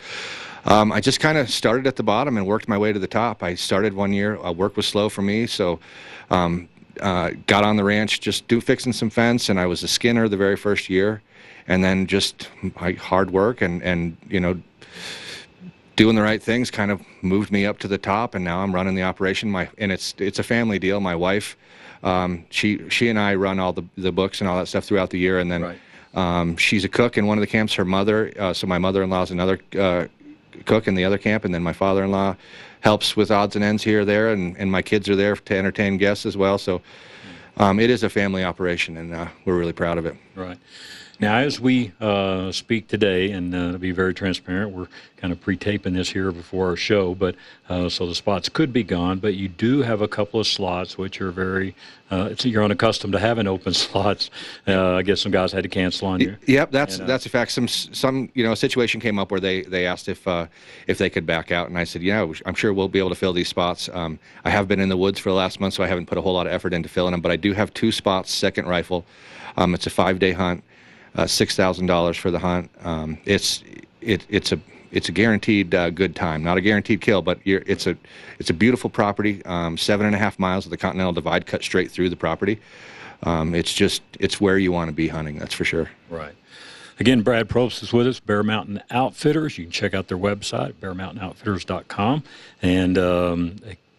[0.64, 3.06] Um, I just kind of started at the bottom and worked my way to the
[3.06, 3.42] top.
[3.42, 4.38] I started one year.
[4.38, 5.78] Uh, work was slow for me, so
[6.30, 6.68] um,
[7.00, 10.28] uh, got on the ranch just do fixing some fence, and I was a skinner
[10.28, 11.22] the very first year,
[11.66, 12.48] and then just
[12.80, 14.60] my hard work and and you know
[15.96, 18.74] doing the right things kind of moved me up to the top, and now I'm
[18.74, 19.50] running the operation.
[19.50, 21.00] My and it's it's a family deal.
[21.00, 21.56] My wife,
[22.02, 25.10] um, she she and I run all the the books and all that stuff throughout
[25.10, 25.62] the year, and then.
[25.62, 25.78] Right.
[26.12, 27.72] Um, she's a cook in one of the camps.
[27.74, 30.06] Her mother, uh, so my mother-in-law is another uh,
[30.64, 32.34] cook in the other camp, and then my father-in-law
[32.80, 35.56] helps with odds and ends here or there, and, and my kids are there to
[35.56, 36.58] entertain guests as well.
[36.58, 36.82] So
[37.56, 40.16] um, it is a family operation, and uh, we're really proud of it.
[40.34, 40.58] Right.
[41.20, 45.40] Now, as we uh, speak today, and uh, to be very transparent, we're kind of
[45.40, 47.34] pre-taping this here before our show, but
[47.68, 49.18] uh, so the spots could be gone.
[49.18, 51.74] But you do have a couple of slots which are very.
[52.10, 54.30] Uh, you're unaccustomed to having open slots.
[54.66, 56.36] Uh, I guess some guys had to cancel on you.
[56.46, 57.52] Yep, that's And, uh, that's a fact.
[57.52, 60.46] Some some you know a situation came up where they they asked if uh,
[60.86, 63.14] if they could back out, and I said, yeah, I'm sure we'll be able to
[63.14, 63.90] fill these spots.
[63.92, 66.16] Um, I have been in the woods for the last month, so I haven't put
[66.16, 68.66] a whole lot of effort into filling them, but I do have two spots, second
[68.66, 69.04] rifle.
[69.58, 70.64] Um, it's a five day hunt,
[71.16, 72.70] uh, six thousand dollars for the hunt.
[72.82, 73.62] Um, it's
[74.00, 74.60] it it's a
[74.92, 77.96] it's a guaranteed uh, good time, not a guaranteed kill, but it's a
[78.38, 79.44] it's a beautiful property.
[79.44, 82.60] Um, seven and a half miles of the Continental Divide cut straight through the property.
[83.22, 85.38] Um, it's just it's where you want to be hunting.
[85.38, 85.90] That's for sure.
[86.08, 86.34] Right.
[86.98, 89.56] Again, Brad Probst is with us, Bear Mountain Outfitters.
[89.56, 92.22] You can check out their website, bearmountainoutfitters.com.
[92.60, 93.56] And um,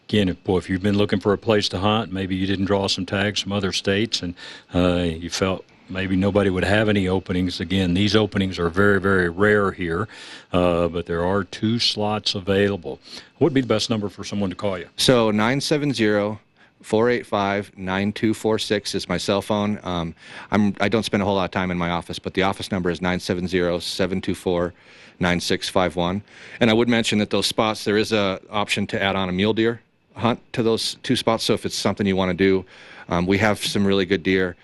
[0.07, 2.65] again, if, boy, if you've been looking for a place to hunt, maybe you didn't
[2.65, 4.35] draw some tags from other states and
[4.75, 7.59] uh, you felt maybe nobody would have any openings.
[7.59, 10.07] Again, these openings are very, very rare here,
[10.53, 12.99] uh, but there are two slots available.
[13.37, 14.87] What would be the best number for someone to call you?
[14.97, 16.39] So 970
[16.81, 19.79] 485 9246 is my cell phone.
[19.83, 20.15] Um,
[20.49, 22.71] I'm, I don't spend a whole lot of time in my office, but the office
[22.71, 24.73] number is 970 724
[25.19, 26.23] 9651.
[26.59, 29.31] And I would mention that those spots, there is a option to add on a
[29.31, 29.81] mule deer
[30.15, 31.43] hunt to those two spots.
[31.43, 32.65] So if it's something you want to do,
[33.09, 34.55] um, we have some really good deer.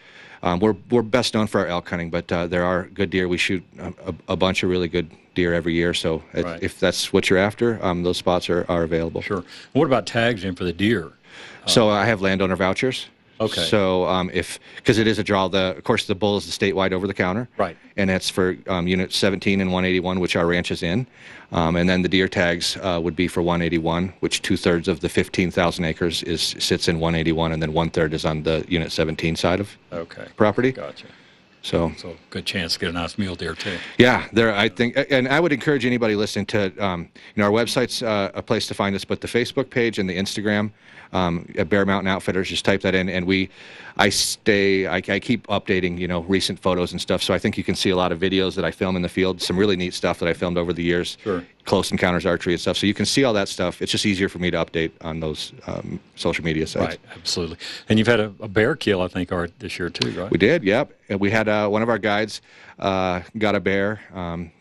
[0.44, 3.28] Um, we're, we're best known for our elk hunting, but uh, there are good deer.
[3.28, 5.94] We shoot a, a, a bunch of really good deer every year.
[5.94, 6.62] So if- Right.
[6.64, 9.22] if that's what you're after, um, those spots are, are available.
[9.22, 9.44] Sure.
[9.74, 11.12] What about tags in for the deer?
[11.66, 13.08] So I have landowner vouchers.
[13.40, 13.62] Okay.
[13.64, 16.66] So um, if because it is a draw, the of course the bull is the
[16.66, 17.48] statewide over the counter.
[17.58, 17.78] Right.
[17.96, 21.08] And that's for um, unit 17 and 181, which our ranch is in.
[21.52, 25.00] Um, and then the deer tags uh, would be for 181, which two thirds of
[25.00, 28.92] the 15,000 acres is sits in 181, and then one third is on the unit
[28.92, 30.28] 17 side of Okay.
[30.36, 30.72] property.
[30.72, 31.06] Gotcha.
[31.68, 33.78] So So good chance to get a nice mule deer too.
[33.98, 34.54] yeah, there.
[34.56, 38.32] I think, and I would encourage anybody listening to, um, you know, our website's uh,
[38.34, 40.72] a place to find us, but the Facebook page and the Instagram
[41.14, 43.50] um, at Bear Mountain Outfitters, just type that in, and we,
[43.98, 47.22] I stay, I, I keep updating, you know, recent photos and stuff.
[47.24, 49.10] So I think you can see a lot of videos that I film in the
[49.10, 51.44] field, some really neat stuff that I filmed over the years, Sure.
[51.66, 52.76] close encounters archery and stuff.
[52.78, 53.82] So you can see all that stuff.
[53.82, 56.86] It's just easier for me to update on those um, social media sites.
[56.98, 57.58] Right, absolutely.
[57.90, 60.30] And you've had a, a bear kill, I think, Art, this year too, right?
[60.32, 60.92] We did, yep.
[61.10, 62.42] And we had uh, one of our guides
[62.80, 64.00] uh, got a bear.
[64.14, 64.52] Um,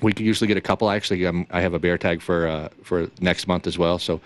[0.00, 0.90] we could usually get a couple.
[0.90, 3.98] Actually, um, I have a bear tag for uh, for next month as well.
[3.98, 4.20] So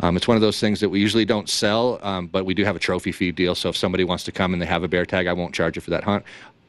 [0.00, 2.64] um, it's one of those things that we usually don't sell, um, but we do
[2.64, 3.54] have a trophy feed deal.
[3.54, 5.76] So if somebody wants to come and they have a bear tag, I won't charge
[5.76, 6.24] you for that hunt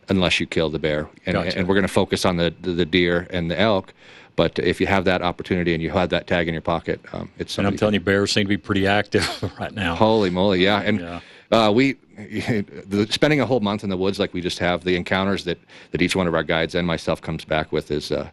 [0.10, 1.10] unless you kill the bear.
[1.26, 1.58] And, Gotcha.
[1.58, 3.94] and we're going to focus on the, the the deer and the elk.
[4.36, 7.30] But if you have that opportunity and you have that tag in your pocket, um,
[7.38, 9.96] it's And I'm telling you, bears seem to be pretty active right now.
[9.96, 10.82] Holy moly, yeah.
[10.82, 11.20] And Yeah.
[11.52, 14.96] Uh, we the, spending a whole month in the woods like we just have, the
[14.96, 15.58] encounters that,
[15.92, 18.30] that each one of our guides and myself comes back with is uh,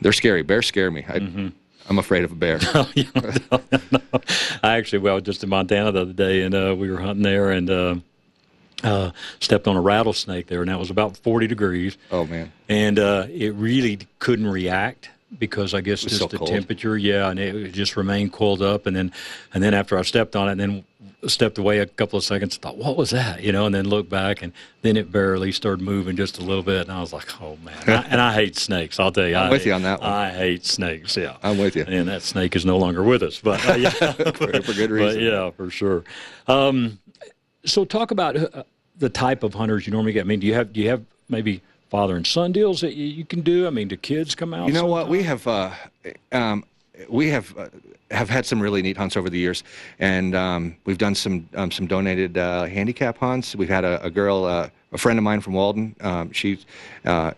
[0.00, 0.42] they're scary.
[0.42, 1.04] Bears scare me.
[1.08, 1.48] I, Mm-hmm.
[1.88, 2.60] I'm afraid of a bear.
[4.62, 7.50] I actually, well, just in Montana the other day, and uh, we were hunting there,
[7.50, 7.94] and uh,
[8.84, 11.98] uh, stepped on a rattlesnake there, and that was about 40 degrees.
[12.12, 12.52] Oh man.
[12.68, 16.50] And uh, it really couldn't react because I guess just so the cold.
[16.50, 18.86] temperature, yeah, and it just remained coiled up.
[18.86, 19.12] And then,
[19.54, 20.84] and then after I stepped on it, and then
[21.28, 23.42] stepped away a couple of seconds, thought, what was that?
[23.42, 24.52] You know, and then looked back, and
[24.82, 27.76] then it barely started moving just a little bit, and I was like, oh man.
[27.86, 28.98] And I, and I hate snakes.
[28.98, 30.10] I'll tell you, I'm I with hate- you on that one.
[30.10, 31.16] I hate snakes.
[31.16, 31.84] Yeah, I'm with you.
[31.86, 34.90] And that snake is no longer with us, but uh, yeah, for, for good but
[34.90, 35.22] reason.
[35.22, 36.04] yeah, for sure.
[36.48, 36.98] Um,
[37.64, 38.62] so talk about uh,
[38.98, 40.22] the type of hunters you normally get.
[40.22, 43.04] I mean, do you have do you have maybe father and son deals that you,
[43.04, 43.66] you can do?
[43.66, 44.68] I mean, do kids come out?
[44.68, 45.08] You know what?
[45.08, 45.72] We have uh,
[46.32, 46.64] um,
[47.08, 47.68] we have uh,
[48.10, 49.62] have had some really neat hunts over the years,
[49.98, 53.54] and um, we've done some um, some donated uh, handicap hunts.
[53.54, 55.94] We've had a, a girl, uh, a friend of mine from Walden.
[56.00, 56.64] Um, she's
[57.04, 57.32] uh,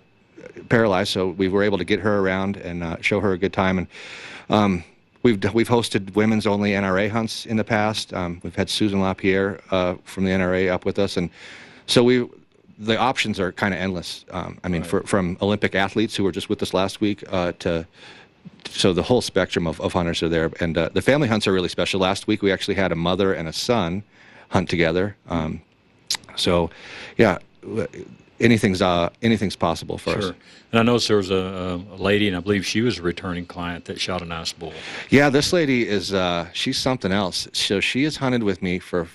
[0.69, 3.53] paralyzed, so we were able to get her around and uh, show her a good
[3.53, 3.79] time.
[3.79, 3.87] And
[4.51, 4.85] um,
[5.23, 8.13] we've we've hosted women's only NRA hunts in the past.
[8.13, 11.31] Um, we've had Susan LaPierre uh, from the NRA up with us, and
[11.87, 12.29] so we
[12.83, 14.25] the options are kind of endless.
[14.31, 17.53] Um, I mean, for, from Olympic athletes who were just with us last week uh,
[17.61, 17.87] to
[18.69, 21.53] so the whole spectrum of, of hunters are there, and uh, the family hunts are
[21.53, 22.01] really special.
[22.01, 24.03] Last week we actually had a mother and a son
[24.49, 25.17] hunt together.
[25.29, 25.63] Um,
[26.37, 26.71] so,
[27.19, 27.39] yeah,
[28.41, 30.31] anything's uh, anything's possible for sure.
[30.31, 30.37] us.
[30.73, 33.47] And I noticed there was a, a, lady, and I believe she was a returning
[33.47, 34.73] client that shot a nice bull.
[35.11, 37.47] Yeah, this lady is uh, she's something else.
[37.53, 39.09] So she has hunted with me for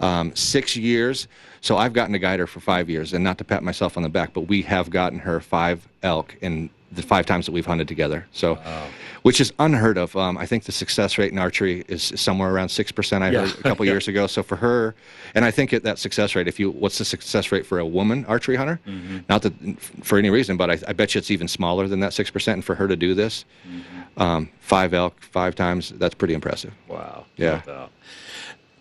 [0.00, 1.28] um, six years.
[1.66, 4.04] So I've gotten to guide her for five years, and not to pat myself on
[4.04, 7.66] the back, but we have gotten her five elk in the five times that we've
[7.66, 8.24] hunted together.
[8.30, 8.86] So, wow.
[9.22, 10.14] which is unheard of.
[10.14, 13.24] Um, I think the success rate in archery is somewhere around six percent.
[13.24, 13.46] I yeah.
[13.48, 13.94] heard a couple yeah.
[13.94, 14.28] years ago.
[14.28, 14.94] So for her,
[15.34, 16.46] and I think that success rate.
[16.46, 18.78] If you, what's the success rate for a woman archery hunter?
[18.86, 19.18] Mm-hmm.
[19.28, 22.12] Not that for any reason, but I, I, bet you it's even smaller than that
[22.12, 22.58] six percent.
[22.58, 24.22] And for her to do this, mm-hmm.
[24.22, 26.72] um, five elk five times, that's pretty impressive.
[26.86, 27.26] Wow.
[27.34, 27.88] Yeah.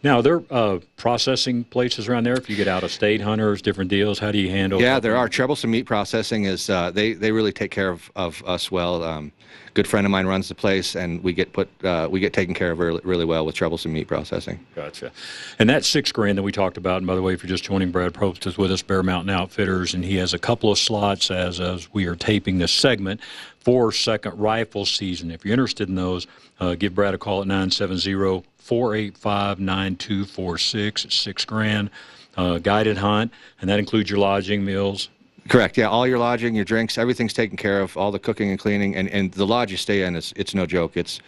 [0.05, 2.35] Now, there are uh, processing places around there.
[2.35, 4.19] If you get out of state hunters, different deals.
[4.19, 4.79] How do you handle?
[4.79, 5.27] Yeah, there are.
[5.27, 9.03] Troublesome Meat Processing is uh, they they really take care of, of us well.
[9.03, 9.31] Um,
[9.73, 12.53] good friend of mine runs the place, and we get put uh, we get taken
[12.53, 14.63] care of really, really well with Troublesome Meat Processing.
[14.75, 15.11] Gotcha.
[15.57, 16.97] And that six grand that we talked about.
[16.97, 19.31] And by the way, if you're just joining, Brad Probst is with us, Bear Mountain
[19.31, 23.21] Outfitters, and he has a couple of slots as as we are taping this segment
[23.59, 25.31] for second rifle season.
[25.31, 26.27] If you're interested in those,
[26.59, 31.07] uh, give Brad a call at 970 485 9246.
[31.09, 31.91] Six grand
[32.35, 35.09] uh, guided hunt, and that includes your lodging, meals.
[35.47, 35.77] Correct.
[35.77, 37.95] Yeah, all your lodging, your drinks, everything's taken care of.
[37.95, 40.65] All the cooking and cleaning, and, and the lodge you stay in is it's no
[40.65, 40.97] joke.
[40.97, 41.19] It's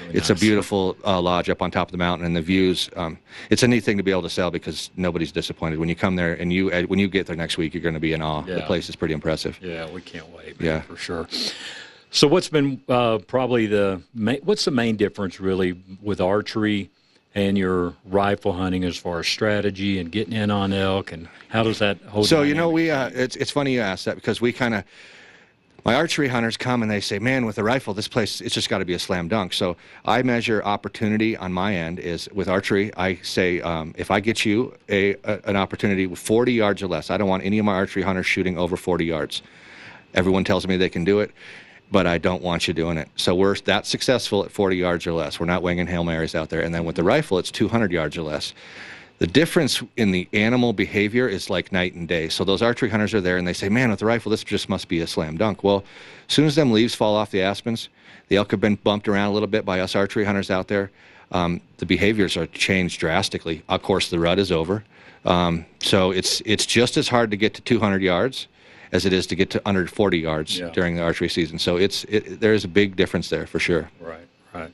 [0.00, 0.38] really it's nice.
[0.38, 2.88] a beautiful uh, lodge up on top of the mountain, and the views.
[2.96, 3.18] Um,
[3.50, 6.16] it's a neat thing to be able to sell because nobody's disappointed when you come
[6.16, 8.42] there, and you when you get there next week, you're going to be in awe.
[8.46, 8.54] Yeah.
[8.54, 9.58] The place is pretty impressive.
[9.60, 10.58] Yeah, we can't wait.
[10.58, 11.28] Man, yeah, for sure.
[12.10, 16.90] So, what's been uh, probably the main, what's the main difference really with archery
[17.34, 21.62] and your rifle hunting as far as strategy and getting in on elk and how
[21.62, 22.26] does that hold?
[22.26, 24.84] So you know we uh, it's it's funny you ask that because we kind of
[25.84, 28.70] my archery hunters come and they say, "Man, with a rifle, this place it's just
[28.70, 32.48] got to be a slam dunk." So I measure opportunity on my end is with
[32.48, 32.90] archery.
[32.96, 36.86] I say um, if I get you a, a an opportunity with 40 yards or
[36.86, 39.42] less, I don't want any of my archery hunters shooting over 40 yards.
[40.14, 41.32] Everyone tells me they can do it
[41.90, 43.08] but I don't want you doing it.
[43.16, 45.40] So we're that successful at 40 yards or less.
[45.40, 46.60] We're not winging Hail Marys out there.
[46.60, 48.52] And then with the rifle, it's 200 yards or less.
[49.18, 52.28] The difference in the animal behavior is like night and day.
[52.28, 54.68] So those archery hunters are there and they say, man, with the rifle, this just
[54.68, 55.64] must be a slam dunk.
[55.64, 55.82] Well,
[56.28, 57.88] as soon as them leaves fall off the aspens,
[58.28, 60.90] the elk have been bumped around a little bit by us archery hunters out there.
[61.32, 63.62] Um, the behaviors are changed drastically.
[63.68, 64.84] Of course, the rut is over.
[65.24, 68.46] Um, so it's it's just as hard to get to 200 yards
[68.92, 70.70] as it is to get to under 40 yards yeah.
[70.70, 71.58] during the archery season.
[71.58, 73.90] So it's it, there is a big difference there for sure.
[74.00, 74.72] Right, right.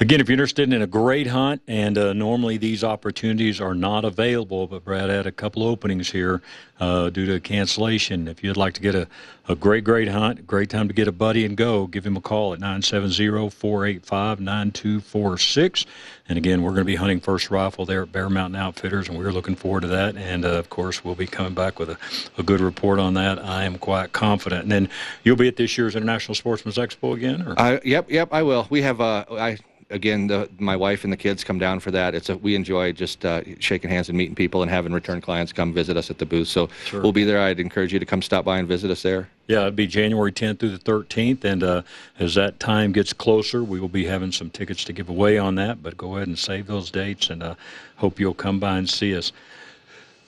[0.00, 4.04] Again, if you're interested in a great hunt, and uh, normally these opportunities are not
[4.04, 6.42] available, but Brad had a couple openings here
[6.80, 8.26] uh, due to cancellation.
[8.26, 9.06] If you'd like to get a,
[9.48, 12.20] a great, great hunt, great time to get a buddy and go, give him a
[12.20, 15.86] call at 970 485 9246.
[16.28, 19.16] And again, we're going to be hunting first rifle there at Bear Mountain Outfitters, and
[19.16, 20.16] we're looking forward to that.
[20.16, 21.98] And uh, of course, we'll be coming back with a,
[22.36, 23.38] a good report on that.
[23.38, 24.62] I am quite confident.
[24.62, 24.88] And then
[25.22, 27.46] you'll be at this year's International Sportsman's Expo again?
[27.46, 27.80] Or?
[27.84, 28.66] Yep, yep, I will.
[28.70, 29.58] We have, uh, I
[29.90, 32.14] again, the, my wife and the kids come down for that.
[32.14, 35.52] It's a, we enjoy just uh, shaking hands and meeting people and having return clients
[35.52, 36.48] come visit us at the booth.
[36.48, 37.02] So sure.
[37.02, 37.40] we'll be there.
[37.40, 39.28] I'd encourage you to come stop by and visit us there.
[39.46, 41.82] Yeah, it'll be January 10th through the 13th, and uh,
[42.18, 45.54] as that time gets closer, we will be having some tickets to give away on
[45.56, 45.82] that.
[45.82, 47.54] But go ahead and save those dates, and uh,
[47.96, 49.32] hope you'll come by and see us.